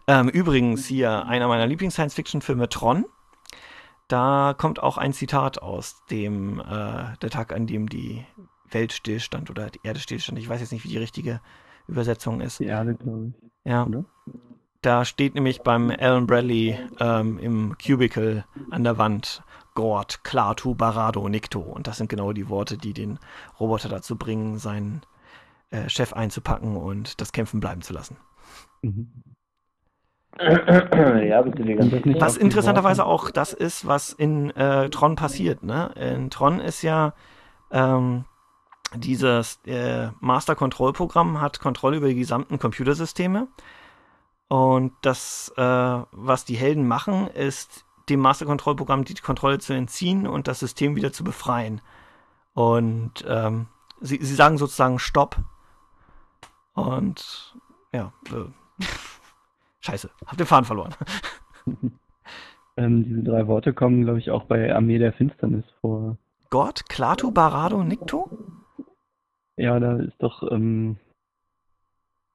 Ähm, 0.07 0.29
übrigens 0.29 0.85
hier 0.85 1.25
einer 1.25 1.47
meiner 1.47 1.67
Lieblings-Science-Fiction-Filme, 1.67 2.69
Tron. 2.69 3.05
Da 4.07 4.55
kommt 4.57 4.81
auch 4.81 4.97
ein 4.97 5.13
Zitat 5.13 5.61
aus 5.61 6.03
dem 6.09 6.59
äh, 6.59 7.17
der 7.21 7.29
Tag, 7.29 7.53
an 7.53 7.67
dem 7.67 7.89
die 7.89 8.25
Welt 8.71 8.93
stillstand 8.93 9.49
oder 9.49 9.69
die 9.69 9.79
Erde 9.83 9.99
stillstand. 9.99 10.39
Ich 10.39 10.49
weiß 10.49 10.61
jetzt 10.61 10.71
nicht, 10.71 10.83
wie 10.83 10.89
die 10.89 10.97
richtige 10.97 11.41
Übersetzung 11.87 12.41
ist. 12.41 12.59
Die 12.59 12.65
Erde, 12.65 12.95
glaube 12.95 13.33
ich. 13.35 13.71
Ja. 13.71 13.85
Oder? 13.85 14.05
Da 14.81 15.03
steht 15.03 15.35
nämlich 15.35 15.61
beim 15.61 15.91
Alan 15.91 16.25
Bradley 16.25 16.79
ähm, 16.99 17.37
im 17.37 17.75
Cubicle 17.77 18.45
an 18.71 18.83
der 18.83 18.97
Wand 18.97 19.43
Gord, 19.75 20.23
Klaatu, 20.23 20.75
Barado, 20.75 21.27
Nikto. 21.29 21.59
Und 21.59 21.87
das 21.87 21.97
sind 21.97 22.09
genau 22.09 22.33
die 22.33 22.49
Worte, 22.49 22.77
die 22.77 22.93
den 22.93 23.19
Roboter 23.59 23.89
dazu 23.89 24.17
bringen, 24.17 24.57
seinen 24.57 25.01
äh, 25.71 25.89
Chef 25.89 26.13
einzupacken 26.13 26.77
und 26.77 27.21
das 27.21 27.31
Kämpfen 27.31 27.59
bleiben 27.59 27.81
zu 27.81 27.93
lassen. 27.93 28.17
Mhm. 28.81 29.11
ja, 30.39 31.43
was 32.19 32.37
interessanterweise 32.37 33.03
auch 33.05 33.29
das 33.31 33.51
ist, 33.51 33.87
was 33.87 34.13
in 34.13 34.51
äh, 34.51 34.89
Tron 34.89 35.15
passiert. 35.15 35.63
Ne? 35.63 35.91
In 35.95 36.29
Tron 36.29 36.59
ist 36.59 36.81
ja 36.81 37.13
ähm, 37.71 38.25
dieses 38.95 39.59
äh, 39.65 40.09
Master 40.19 40.55
Control 40.55 40.93
Programm 40.93 41.41
hat 41.41 41.59
Kontrolle 41.59 41.97
über 41.97 42.07
die 42.07 42.15
gesamten 42.15 42.59
Computersysteme. 42.59 43.47
Und 44.47 44.93
das, 45.01 45.53
äh, 45.57 45.61
was 45.61 46.45
die 46.45 46.55
Helden 46.55 46.87
machen, 46.87 47.27
ist 47.27 47.85
dem 48.09 48.19
Master 48.19 48.45
Control 48.45 48.75
Programm 48.75 49.03
die 49.05 49.13
Kontrolle 49.15 49.59
zu 49.59 49.73
entziehen 49.73 50.27
und 50.27 50.47
das 50.47 50.59
System 50.59 50.95
wieder 50.95 51.11
zu 51.11 51.23
befreien. 51.23 51.81
Und 52.53 53.25
ähm, 53.27 53.67
sie, 54.01 54.17
sie 54.21 54.35
sagen 54.35 54.57
sozusagen 54.57 54.99
Stopp. 54.99 55.37
Und 56.73 57.55
ja, 57.93 58.13
äh, 58.27 58.83
scheiße, 59.79 60.09
hab 60.25 60.37
den 60.37 60.45
Faden 60.45 60.65
verloren. 60.65 60.95
ähm, 62.77 63.03
diese 63.03 63.23
drei 63.23 63.47
Worte 63.47 63.73
kommen, 63.73 64.03
glaube 64.03 64.19
ich, 64.19 64.31
auch 64.31 64.43
bei 64.43 64.73
Armee 64.75 64.97
der 64.97 65.13
Finsternis 65.13 65.65
vor. 65.81 66.17
Gott, 66.49 66.89
Klaatu, 66.89 67.31
Barado, 67.31 67.83
Nikto? 67.83 68.29
Ja, 69.57 69.79
da 69.79 69.97
ist 69.97 70.15
doch 70.19 70.49
ähm, 70.51 70.97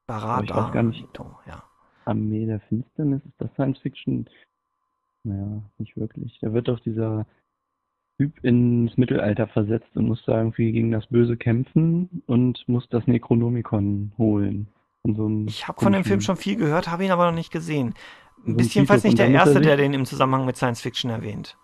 Barada, 0.06 0.44
ich 0.44 0.54
weiß 0.54 0.72
gar 0.72 0.82
nicht. 0.82 1.00
Nikto, 1.00 1.38
ja. 1.46 1.62
Armee 2.04 2.46
der 2.46 2.60
Finsternis, 2.60 3.22
ist 3.24 3.40
das 3.40 3.50
Science 3.54 3.78
Fiction? 3.78 4.28
Naja, 5.24 5.62
nicht 5.78 5.96
wirklich. 5.96 6.38
Da 6.40 6.52
wird 6.52 6.68
doch 6.68 6.80
dieser 6.80 7.26
Typ 8.18 8.44
ins 8.44 8.96
Mittelalter 8.96 9.48
versetzt 9.48 9.96
und 9.96 10.06
muss 10.06 10.22
da 10.24 10.38
irgendwie 10.38 10.70
gegen 10.72 10.92
das 10.92 11.06
Böse 11.06 11.36
kämpfen 11.36 12.22
und 12.26 12.62
muss 12.68 12.88
das 12.88 13.06
Necronomicon 13.06 14.12
holen. 14.18 14.68
So 15.02 15.44
ich 15.46 15.68
habe 15.68 15.80
von 15.80 15.92
dem 15.92 16.04
Film 16.04 16.20
schon 16.20 16.36
viel 16.36 16.56
gehört, 16.56 16.90
habe 16.90 17.04
ihn 17.04 17.10
aber 17.10 17.26
noch 17.26 17.36
nicht 17.36 17.52
gesehen. 17.52 17.94
So 18.46 18.54
Bist 18.54 18.74
jedenfalls 18.74 19.04
nicht 19.04 19.18
der 19.18 19.28
Erste, 19.28 19.60
der 19.60 19.76
den 19.76 19.92
im 19.92 20.06
Zusammenhang 20.06 20.46
mit 20.46 20.56
Science 20.56 20.80
Fiction 20.80 21.10
erwähnt. 21.10 21.58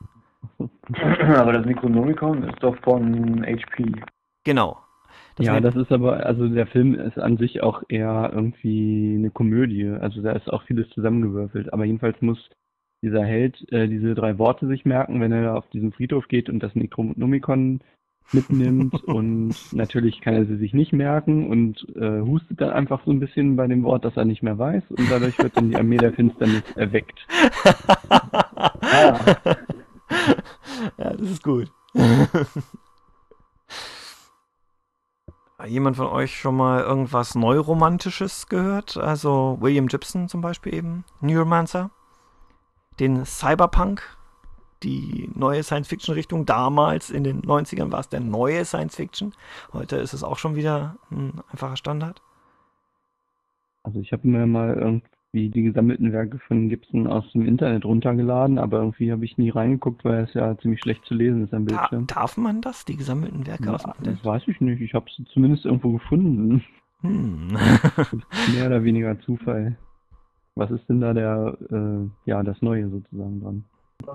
Aber 0.58 1.52
das 1.52 1.64
Necronomicon 1.64 2.42
ist 2.42 2.62
doch 2.62 2.76
von 2.82 3.44
HP. 3.44 3.92
Genau. 4.44 4.78
Das 5.36 5.46
ja, 5.46 5.60
das 5.60 5.76
ist 5.76 5.90
aber, 5.92 6.26
also 6.26 6.48
der 6.48 6.66
Film 6.66 6.94
ist 6.94 7.18
an 7.18 7.38
sich 7.38 7.62
auch 7.62 7.82
eher 7.88 8.30
irgendwie 8.34 9.14
eine 9.16 9.30
Komödie. 9.30 9.88
Also 9.88 10.20
da 10.20 10.32
ist 10.32 10.52
auch 10.52 10.64
vieles 10.64 10.90
zusammengewürfelt. 10.90 11.72
Aber 11.72 11.84
jedenfalls 11.84 12.20
muss 12.20 12.50
dieser 13.02 13.24
Held 13.24 13.70
äh, 13.72 13.88
diese 13.88 14.14
drei 14.14 14.38
Worte 14.38 14.66
sich 14.66 14.84
merken, 14.84 15.20
wenn 15.20 15.32
er 15.32 15.56
auf 15.56 15.68
diesen 15.68 15.92
Friedhof 15.92 16.28
geht 16.28 16.48
und 16.48 16.60
das 16.60 16.74
Necronomicon 16.74 17.80
mitnimmt. 18.32 19.02
und 19.04 19.54
natürlich 19.72 20.20
kann 20.20 20.34
er 20.34 20.44
sie 20.44 20.56
sich 20.56 20.72
nicht 20.72 20.92
merken 20.92 21.48
und 21.48 21.84
äh, 21.96 22.20
hustet 22.20 22.60
dann 22.60 22.70
einfach 22.70 23.00
so 23.04 23.10
ein 23.10 23.18
bisschen 23.18 23.56
bei 23.56 23.66
dem 23.66 23.82
Wort, 23.82 24.04
das 24.04 24.16
er 24.16 24.24
nicht 24.24 24.42
mehr 24.42 24.58
weiß. 24.58 24.84
Und 24.90 25.10
dadurch 25.10 25.36
wird 25.38 25.56
dann 25.56 25.70
die 25.70 25.76
Armee 25.76 25.96
der 25.96 26.12
Finsternis 26.12 26.62
erweckt. 26.76 27.26
ja. 28.82 29.20
ja, 30.98 31.12
das 31.14 31.30
ist 31.30 31.42
gut. 31.42 31.72
Jemand 35.66 35.96
von 35.96 36.06
euch 36.06 36.38
schon 36.38 36.56
mal 36.56 36.80
irgendwas 36.82 37.34
Neuromantisches 37.34 38.46
gehört? 38.48 38.96
Also 38.96 39.58
William 39.60 39.88
Gibson 39.88 40.28
zum 40.28 40.40
Beispiel 40.40 40.74
eben, 40.74 41.04
Neuromancer, 41.20 41.90
den 43.00 43.24
Cyberpunk, 43.24 44.02
die 44.82 45.30
neue 45.34 45.62
Science-Fiction-Richtung. 45.62 46.46
Damals 46.46 47.10
in 47.10 47.24
den 47.24 47.42
90ern 47.42 47.90
war 47.90 48.00
es 48.00 48.08
der 48.08 48.20
neue 48.20 48.64
Science-Fiction. 48.64 49.32
Heute 49.72 49.96
ist 49.96 50.12
es 50.12 50.22
auch 50.22 50.38
schon 50.38 50.54
wieder 50.54 50.96
ein 51.10 51.40
einfacher 51.50 51.76
Standard. 51.76 52.22
Also 53.82 54.00
ich 54.00 54.12
habe 54.12 54.28
mir 54.28 54.46
mal 54.46 54.74
irgendwie 54.74 55.48
die 55.48 55.62
gesammelten 55.62 56.12
Werke 56.12 56.38
von 56.38 56.68
Gibson 56.68 57.06
aus 57.06 57.30
dem 57.32 57.46
Internet 57.46 57.84
runtergeladen, 57.84 58.58
aber 58.58 58.78
irgendwie 58.78 59.10
habe 59.10 59.24
ich 59.24 59.38
nie 59.38 59.50
reingeguckt, 59.50 60.04
weil 60.04 60.24
es 60.24 60.34
ja 60.34 60.56
ziemlich 60.58 60.80
schlecht 60.80 61.04
zu 61.06 61.14
lesen 61.14 61.44
ist 61.44 61.54
am 61.54 61.64
Bildschirm. 61.64 62.06
Da, 62.06 62.14
darf 62.16 62.36
man 62.36 62.60
das, 62.60 62.84
die 62.84 62.96
gesammelten 62.96 63.46
Werke 63.46 63.64
ja, 63.64 63.74
aus 63.74 63.82
dem 63.82 63.92
Internet? 63.92 64.18
Das 64.18 64.24
weiß 64.24 64.42
ich 64.48 64.60
nicht. 64.60 64.82
Ich 64.82 64.92
habe 64.92 65.06
es 65.08 65.24
zumindest 65.32 65.64
irgendwo 65.64 65.92
gefunden. 65.92 66.64
Hm. 67.00 67.48
Mehr 68.54 68.66
oder 68.66 68.84
weniger 68.84 69.18
Zufall. 69.20 69.78
Was 70.54 70.70
ist 70.70 70.88
denn 70.88 71.00
da 71.00 71.12
der, 71.14 71.56
äh, 71.70 72.08
ja, 72.26 72.42
das 72.42 72.60
Neue 72.62 72.88
sozusagen 72.88 73.40
dran? 73.40 73.64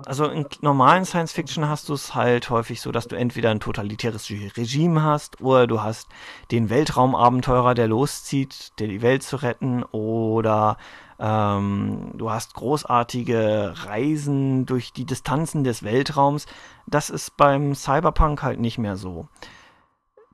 Also 0.04 0.26
in 0.26 0.46
normalen 0.62 1.04
Science 1.04 1.32
Fiction 1.32 1.68
hast 1.68 1.88
du 1.88 1.94
es 1.94 2.14
halt 2.14 2.50
häufig 2.50 2.80
so, 2.80 2.92
dass 2.92 3.06
du 3.06 3.16
entweder 3.16 3.50
ein 3.50 3.60
totalitäres 3.60 4.28
Regime 4.30 5.02
hast 5.02 5.40
oder 5.40 5.66
du 5.66 5.82
hast 5.82 6.08
den 6.50 6.70
Weltraumabenteurer, 6.70 7.74
der 7.74 7.88
loszieht, 7.88 8.72
der 8.78 8.88
die 8.88 9.02
Welt 9.02 9.22
zu 9.22 9.36
retten 9.36 9.84
oder 9.84 10.76
ähm, 11.18 12.12
du 12.14 12.30
hast 12.30 12.54
großartige 12.54 13.74
Reisen 13.86 14.66
durch 14.66 14.92
die 14.92 15.04
Distanzen 15.04 15.64
des 15.64 15.82
Weltraums. 15.82 16.46
Das 16.86 17.10
ist 17.10 17.36
beim 17.36 17.74
Cyberpunk 17.74 18.42
halt 18.42 18.60
nicht 18.60 18.78
mehr 18.78 18.96
so. 18.96 19.28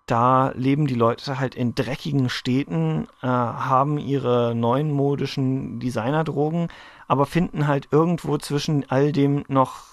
Da 0.07 0.53
leben 0.57 0.87
die 0.87 0.95
Leute 0.95 1.39
halt 1.39 1.55
in 1.55 1.75
dreckigen 1.75 2.29
Städten, 2.29 3.07
äh, 3.23 3.27
haben 3.27 3.99
ihre 3.99 4.55
neuen 4.55 4.91
modischen 4.91 5.79
Designerdrogen, 5.79 6.69
aber 7.07 7.25
finden 7.25 7.69
halt 7.69 7.89
irgendwo 7.93 8.37
zwischen 8.39 8.85
all 8.91 9.13
dem 9.13 9.45
noch 9.49 9.85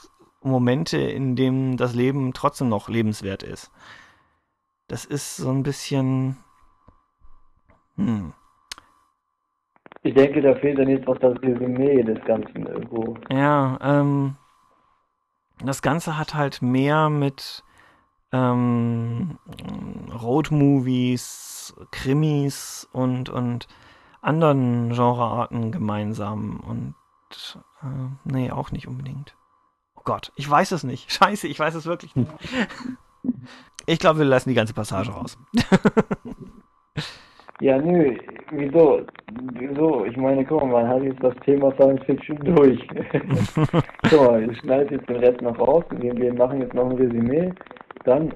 Momente, 0.42 0.98
in 0.98 1.36
denen 1.36 1.78
das 1.78 1.94
Leben 1.94 2.34
trotzdem 2.34 2.70
noch 2.70 2.90
lebenswert 2.90 3.44
ist. 3.44 3.72
Das 4.88 5.06
ist 5.06 5.38
so 5.38 5.50
ein 5.52 5.64
bisschen. 5.64 6.38
Hm. 7.96 8.34
Ich 10.02 10.14
denke, 10.14 10.42
da 10.42 10.56
fehlt 10.56 10.80
dann 10.80 10.90
jetzt 10.90 11.08
auch 11.08 11.18
das 11.18 11.40
Resümee 11.42 12.02
des 12.04 12.24
Ganzen 12.26 12.66
irgendwo. 12.66 13.16
Ja, 13.30 13.78
ähm. 13.82 14.36
Das 15.62 15.82
Ganze 15.82 16.18
hat 16.18 16.36
halt 16.36 16.62
mehr 16.62 17.10
mit 17.10 17.64
ähm, 18.32 19.38
Roadmovies, 20.22 21.74
Krimis 21.92 22.88
und, 22.92 23.30
und 23.30 23.68
anderen 24.22 24.90
Genrearten 24.90 25.72
gemeinsam. 25.72 26.60
Und 26.60 26.96
äh, 27.82 27.86
nee, 28.26 28.52
auch 28.52 28.72
nicht 28.72 28.88
unbedingt. 28.88 29.36
Oh 29.96 30.02
Gott, 30.04 30.32
ich 30.36 30.50
weiß 30.50 30.72
es 30.72 30.84
nicht. 30.84 31.12
Scheiße, 31.12 31.48
ich 31.48 31.60
weiß 31.60 31.76
es 31.76 31.86
wirklich 31.86 32.16
nicht. 32.16 32.32
Ich 33.86 33.98
glaube, 33.98 34.20
wir 34.20 34.26
lassen 34.26 34.50
die 34.50 34.56
ganze 34.56 34.74
Passage 34.74 35.12
raus. 35.12 35.36
ja, 37.60 37.78
nö, 37.80 38.16
wieso? 38.52 39.02
Wieso? 39.54 40.06
Ich 40.06 40.16
meine, 40.16 40.46
guck 40.46 40.62
mal, 40.62 40.84
man 40.84 40.88
hat 40.88 41.02
jetzt 41.02 41.24
das 41.24 41.34
Thema 41.44 41.72
Science 41.74 42.04
Fiction 42.06 42.38
durch. 42.38 42.88
so, 44.12 44.38
ich 44.38 44.58
schneide 44.60 44.94
jetzt 44.94 45.10
den 45.10 45.16
Rest 45.18 45.42
noch 45.42 45.58
raus. 45.58 45.84
Wir, 45.98 46.16
wir 46.16 46.34
machen 46.34 46.62
jetzt 46.62 46.76
noch 46.76 46.86
ein 46.86 46.98
Resümee. 46.98 47.52
Dann 48.06 48.34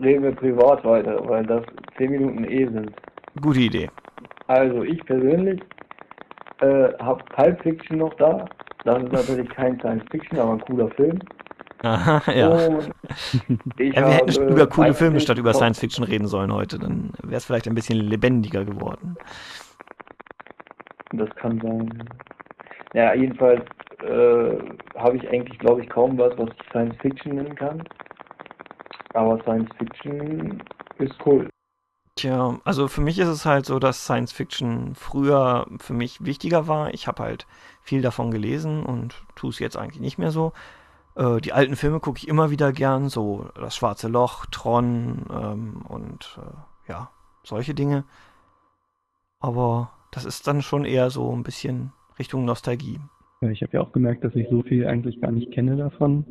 reden 0.00 0.24
wir 0.24 0.32
privat 0.32 0.84
weiter, 0.84 1.20
weil 1.28 1.44
das 1.44 1.64
10 1.98 2.10
Minuten 2.10 2.44
eh 2.44 2.66
sind. 2.66 2.92
Gute 3.40 3.60
Idee. 3.60 3.90
Also, 4.46 4.82
ich 4.82 5.04
persönlich 5.04 5.60
äh, 6.60 6.92
habe 7.00 7.22
Pulp 7.34 7.60
Fiction 7.62 7.98
noch 7.98 8.14
da. 8.14 8.44
Das 8.84 9.02
ist 9.02 9.12
natürlich 9.12 9.48
kein 9.50 9.78
Science 9.80 10.04
Fiction, 10.10 10.38
aber 10.38 10.52
ein 10.52 10.60
cooler 10.60 10.88
Film. 10.90 11.18
Aha, 11.82 12.22
ja. 12.32 12.56
ja 12.70 12.86
wir 13.78 14.06
hätten 14.08 14.48
über 14.48 14.66
coole 14.66 14.94
Filme 14.94 15.20
statt 15.20 15.38
über 15.38 15.52
Science 15.52 15.80
Fiction 15.80 16.04
reden 16.04 16.26
sollen 16.26 16.52
heute. 16.52 16.78
Dann 16.78 17.12
wäre 17.22 17.36
es 17.36 17.44
vielleicht 17.44 17.68
ein 17.68 17.74
bisschen 17.74 17.98
lebendiger 17.98 18.64
geworden. 18.64 19.16
Das 21.12 21.28
kann 21.36 21.60
sein. 21.60 22.08
Ja, 22.94 23.14
jedenfalls 23.14 23.62
äh, 24.02 24.56
habe 24.98 25.16
ich 25.16 25.28
eigentlich, 25.28 25.58
glaube 25.58 25.82
ich, 25.82 25.88
kaum 25.88 26.16
was, 26.18 26.36
was 26.38 26.48
ich 26.48 26.70
Science 26.70 26.96
Fiction 27.00 27.34
nennen 27.34 27.54
kann. 27.54 27.82
Aber 29.16 29.40
Science 29.42 29.70
Fiction 29.78 30.62
ist 30.98 31.14
cool. 31.24 31.48
Tja, 32.16 32.58
also 32.64 32.86
für 32.86 33.00
mich 33.00 33.18
ist 33.18 33.28
es 33.28 33.46
halt 33.46 33.64
so, 33.64 33.78
dass 33.78 34.04
Science 34.04 34.32
Fiction 34.32 34.94
früher 34.94 35.66
für 35.78 35.94
mich 35.94 36.24
wichtiger 36.24 36.68
war. 36.68 36.92
Ich 36.92 37.06
habe 37.06 37.22
halt 37.22 37.46
viel 37.82 38.02
davon 38.02 38.30
gelesen 38.30 38.84
und 38.84 39.22
tue 39.34 39.50
es 39.50 39.58
jetzt 39.58 39.76
eigentlich 39.76 40.00
nicht 40.00 40.18
mehr 40.18 40.30
so. 40.30 40.52
Äh, 41.14 41.40
die 41.40 41.54
alten 41.54 41.76
Filme 41.76 41.98
gucke 41.98 42.18
ich 42.18 42.28
immer 42.28 42.50
wieder 42.50 42.72
gern, 42.72 43.08
so 43.08 43.48
Das 43.54 43.74
Schwarze 43.74 44.08
Loch, 44.08 44.44
Tron 44.46 45.24
ähm, 45.30 45.82
und 45.88 46.38
äh, 46.40 46.90
ja, 46.90 47.10
solche 47.42 47.74
Dinge. 47.74 48.04
Aber 49.40 49.92
das 50.12 50.26
ist 50.26 50.46
dann 50.46 50.60
schon 50.60 50.84
eher 50.84 51.08
so 51.08 51.32
ein 51.32 51.42
bisschen 51.42 51.92
Richtung 52.18 52.44
Nostalgie. 52.44 53.00
Ja, 53.40 53.48
ich 53.48 53.62
habe 53.62 53.72
ja 53.72 53.80
auch 53.80 53.92
gemerkt, 53.92 54.24
dass 54.24 54.34
ich 54.34 54.48
so 54.50 54.62
viel 54.62 54.86
eigentlich 54.86 55.20
gar 55.22 55.32
nicht 55.32 55.52
kenne 55.52 55.76
davon. 55.76 56.26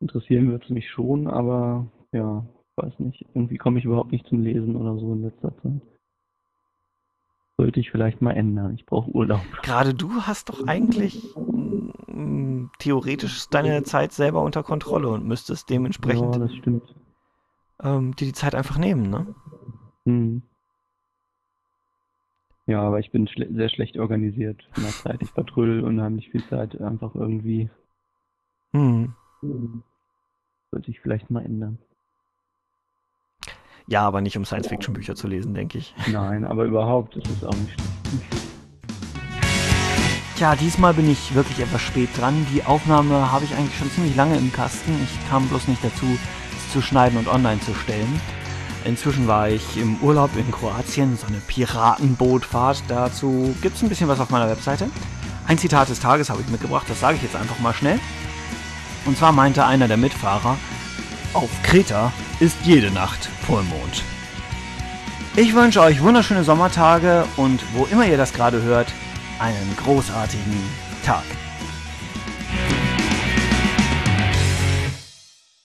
Interessieren 0.00 0.50
wird 0.50 0.64
es 0.64 0.70
mich 0.70 0.88
schon, 0.90 1.28
aber 1.28 1.86
ja, 2.12 2.44
weiß 2.76 2.98
nicht, 3.00 3.26
irgendwie 3.34 3.58
komme 3.58 3.78
ich 3.78 3.84
überhaupt 3.84 4.12
nicht 4.12 4.26
zum 4.26 4.40
Lesen 4.42 4.76
oder 4.76 4.98
so 4.98 5.12
in 5.12 5.22
letzter 5.22 5.56
Zeit. 5.62 5.80
Sollte 7.58 7.80
ich 7.80 7.90
vielleicht 7.90 8.22
mal 8.22 8.32
ändern. 8.32 8.74
Ich 8.74 8.86
brauche 8.86 9.10
Urlaub. 9.10 9.42
Gerade 9.62 9.94
du 9.94 10.10
hast 10.22 10.48
doch 10.48 10.66
eigentlich 10.66 11.22
mh, 11.36 12.70
theoretisch 12.78 13.48
deine 13.50 13.82
Zeit 13.84 14.12
selber 14.12 14.42
unter 14.42 14.62
Kontrolle 14.62 15.08
und 15.08 15.26
müsstest 15.26 15.68
dementsprechend 15.70 16.34
Ja, 16.34 16.40
das 16.40 16.54
stimmt. 16.54 16.94
ähm, 17.82 18.16
dir 18.16 18.26
die 18.26 18.32
Zeit 18.32 18.54
einfach 18.54 18.78
nehmen, 18.78 19.10
ne? 19.10 19.34
Hm. 20.06 20.42
Ja, 22.66 22.80
aber 22.82 23.00
ich 23.00 23.10
bin 23.10 23.28
schle 23.28 23.52
sehr 23.52 23.68
schlecht 23.68 23.98
organisiert 23.98 24.62
von 24.72 24.84
der 24.84 24.92
Zeit. 24.92 25.22
Ich 25.22 25.30
vertrödel 25.30 25.84
unheimlich 25.84 26.30
viel 26.30 26.44
Zeit 26.48 26.80
einfach 26.80 27.14
irgendwie. 27.14 27.68
Hm. 28.72 29.12
Sollte 30.70 30.90
ich 30.90 31.00
vielleicht 31.00 31.30
mal 31.30 31.44
ändern. 31.44 31.78
Ja, 33.86 34.02
aber 34.02 34.20
nicht 34.20 34.36
um 34.36 34.44
Science-Fiction-Bücher 34.44 35.14
zu 35.14 35.26
lesen, 35.26 35.54
denke 35.54 35.78
ich. 35.78 35.94
Nein, 36.12 36.44
aber 36.44 36.64
überhaupt 36.64 37.16
ist 37.16 37.28
es 37.28 37.44
auch 37.44 37.54
nicht 37.54 37.72
schlecht. 37.72 38.42
Tja, 40.36 40.56
diesmal 40.56 40.94
bin 40.94 41.10
ich 41.10 41.34
wirklich 41.34 41.60
etwas 41.60 41.82
spät 41.82 42.08
dran. 42.18 42.46
Die 42.52 42.64
Aufnahme 42.64 43.30
habe 43.30 43.44
ich 43.44 43.54
eigentlich 43.54 43.76
schon 43.78 43.90
ziemlich 43.90 44.16
lange 44.16 44.36
im 44.36 44.52
Kasten. 44.52 44.92
Ich 45.04 45.30
kam 45.30 45.48
bloß 45.48 45.68
nicht 45.68 45.84
dazu, 45.84 46.06
es 46.56 46.72
zu 46.72 46.82
schneiden 46.82 47.18
und 47.18 47.28
online 47.28 47.60
zu 47.60 47.74
stellen. 47.74 48.20
Inzwischen 48.84 49.28
war 49.28 49.48
ich 49.48 49.76
im 49.76 49.96
Urlaub 50.02 50.30
in 50.36 50.50
Kroatien, 50.50 51.16
so 51.16 51.26
eine 51.26 51.36
Piratenbootfahrt. 51.46 52.82
Dazu 52.88 53.54
gibt 53.62 53.76
es 53.76 53.82
ein 53.82 53.88
bisschen 53.88 54.08
was 54.08 54.18
auf 54.18 54.30
meiner 54.30 54.48
Webseite. 54.48 54.88
Ein 55.46 55.58
Zitat 55.58 55.88
des 55.88 56.00
Tages 56.00 56.30
habe 56.30 56.40
ich 56.40 56.48
mitgebracht, 56.48 56.86
das 56.88 56.98
sage 57.00 57.16
ich 57.16 57.22
jetzt 57.22 57.36
einfach 57.36 57.58
mal 57.60 57.74
schnell. 57.74 58.00
Und 59.04 59.16
zwar 59.16 59.32
meinte 59.32 59.64
einer 59.66 59.88
der 59.88 59.96
Mitfahrer, 59.96 60.56
auf 61.34 61.50
Kreta 61.62 62.12
ist 62.40 62.56
jede 62.64 62.90
Nacht 62.90 63.28
Vollmond. 63.46 64.02
Ich 65.36 65.54
wünsche 65.54 65.80
euch 65.80 66.02
wunderschöne 66.02 66.44
Sommertage 66.44 67.24
und 67.36 67.62
wo 67.72 67.86
immer 67.86 68.06
ihr 68.06 68.18
das 68.18 68.32
gerade 68.32 68.62
hört, 68.62 68.92
einen 69.38 69.76
großartigen 69.82 70.62
Tag. 71.04 71.24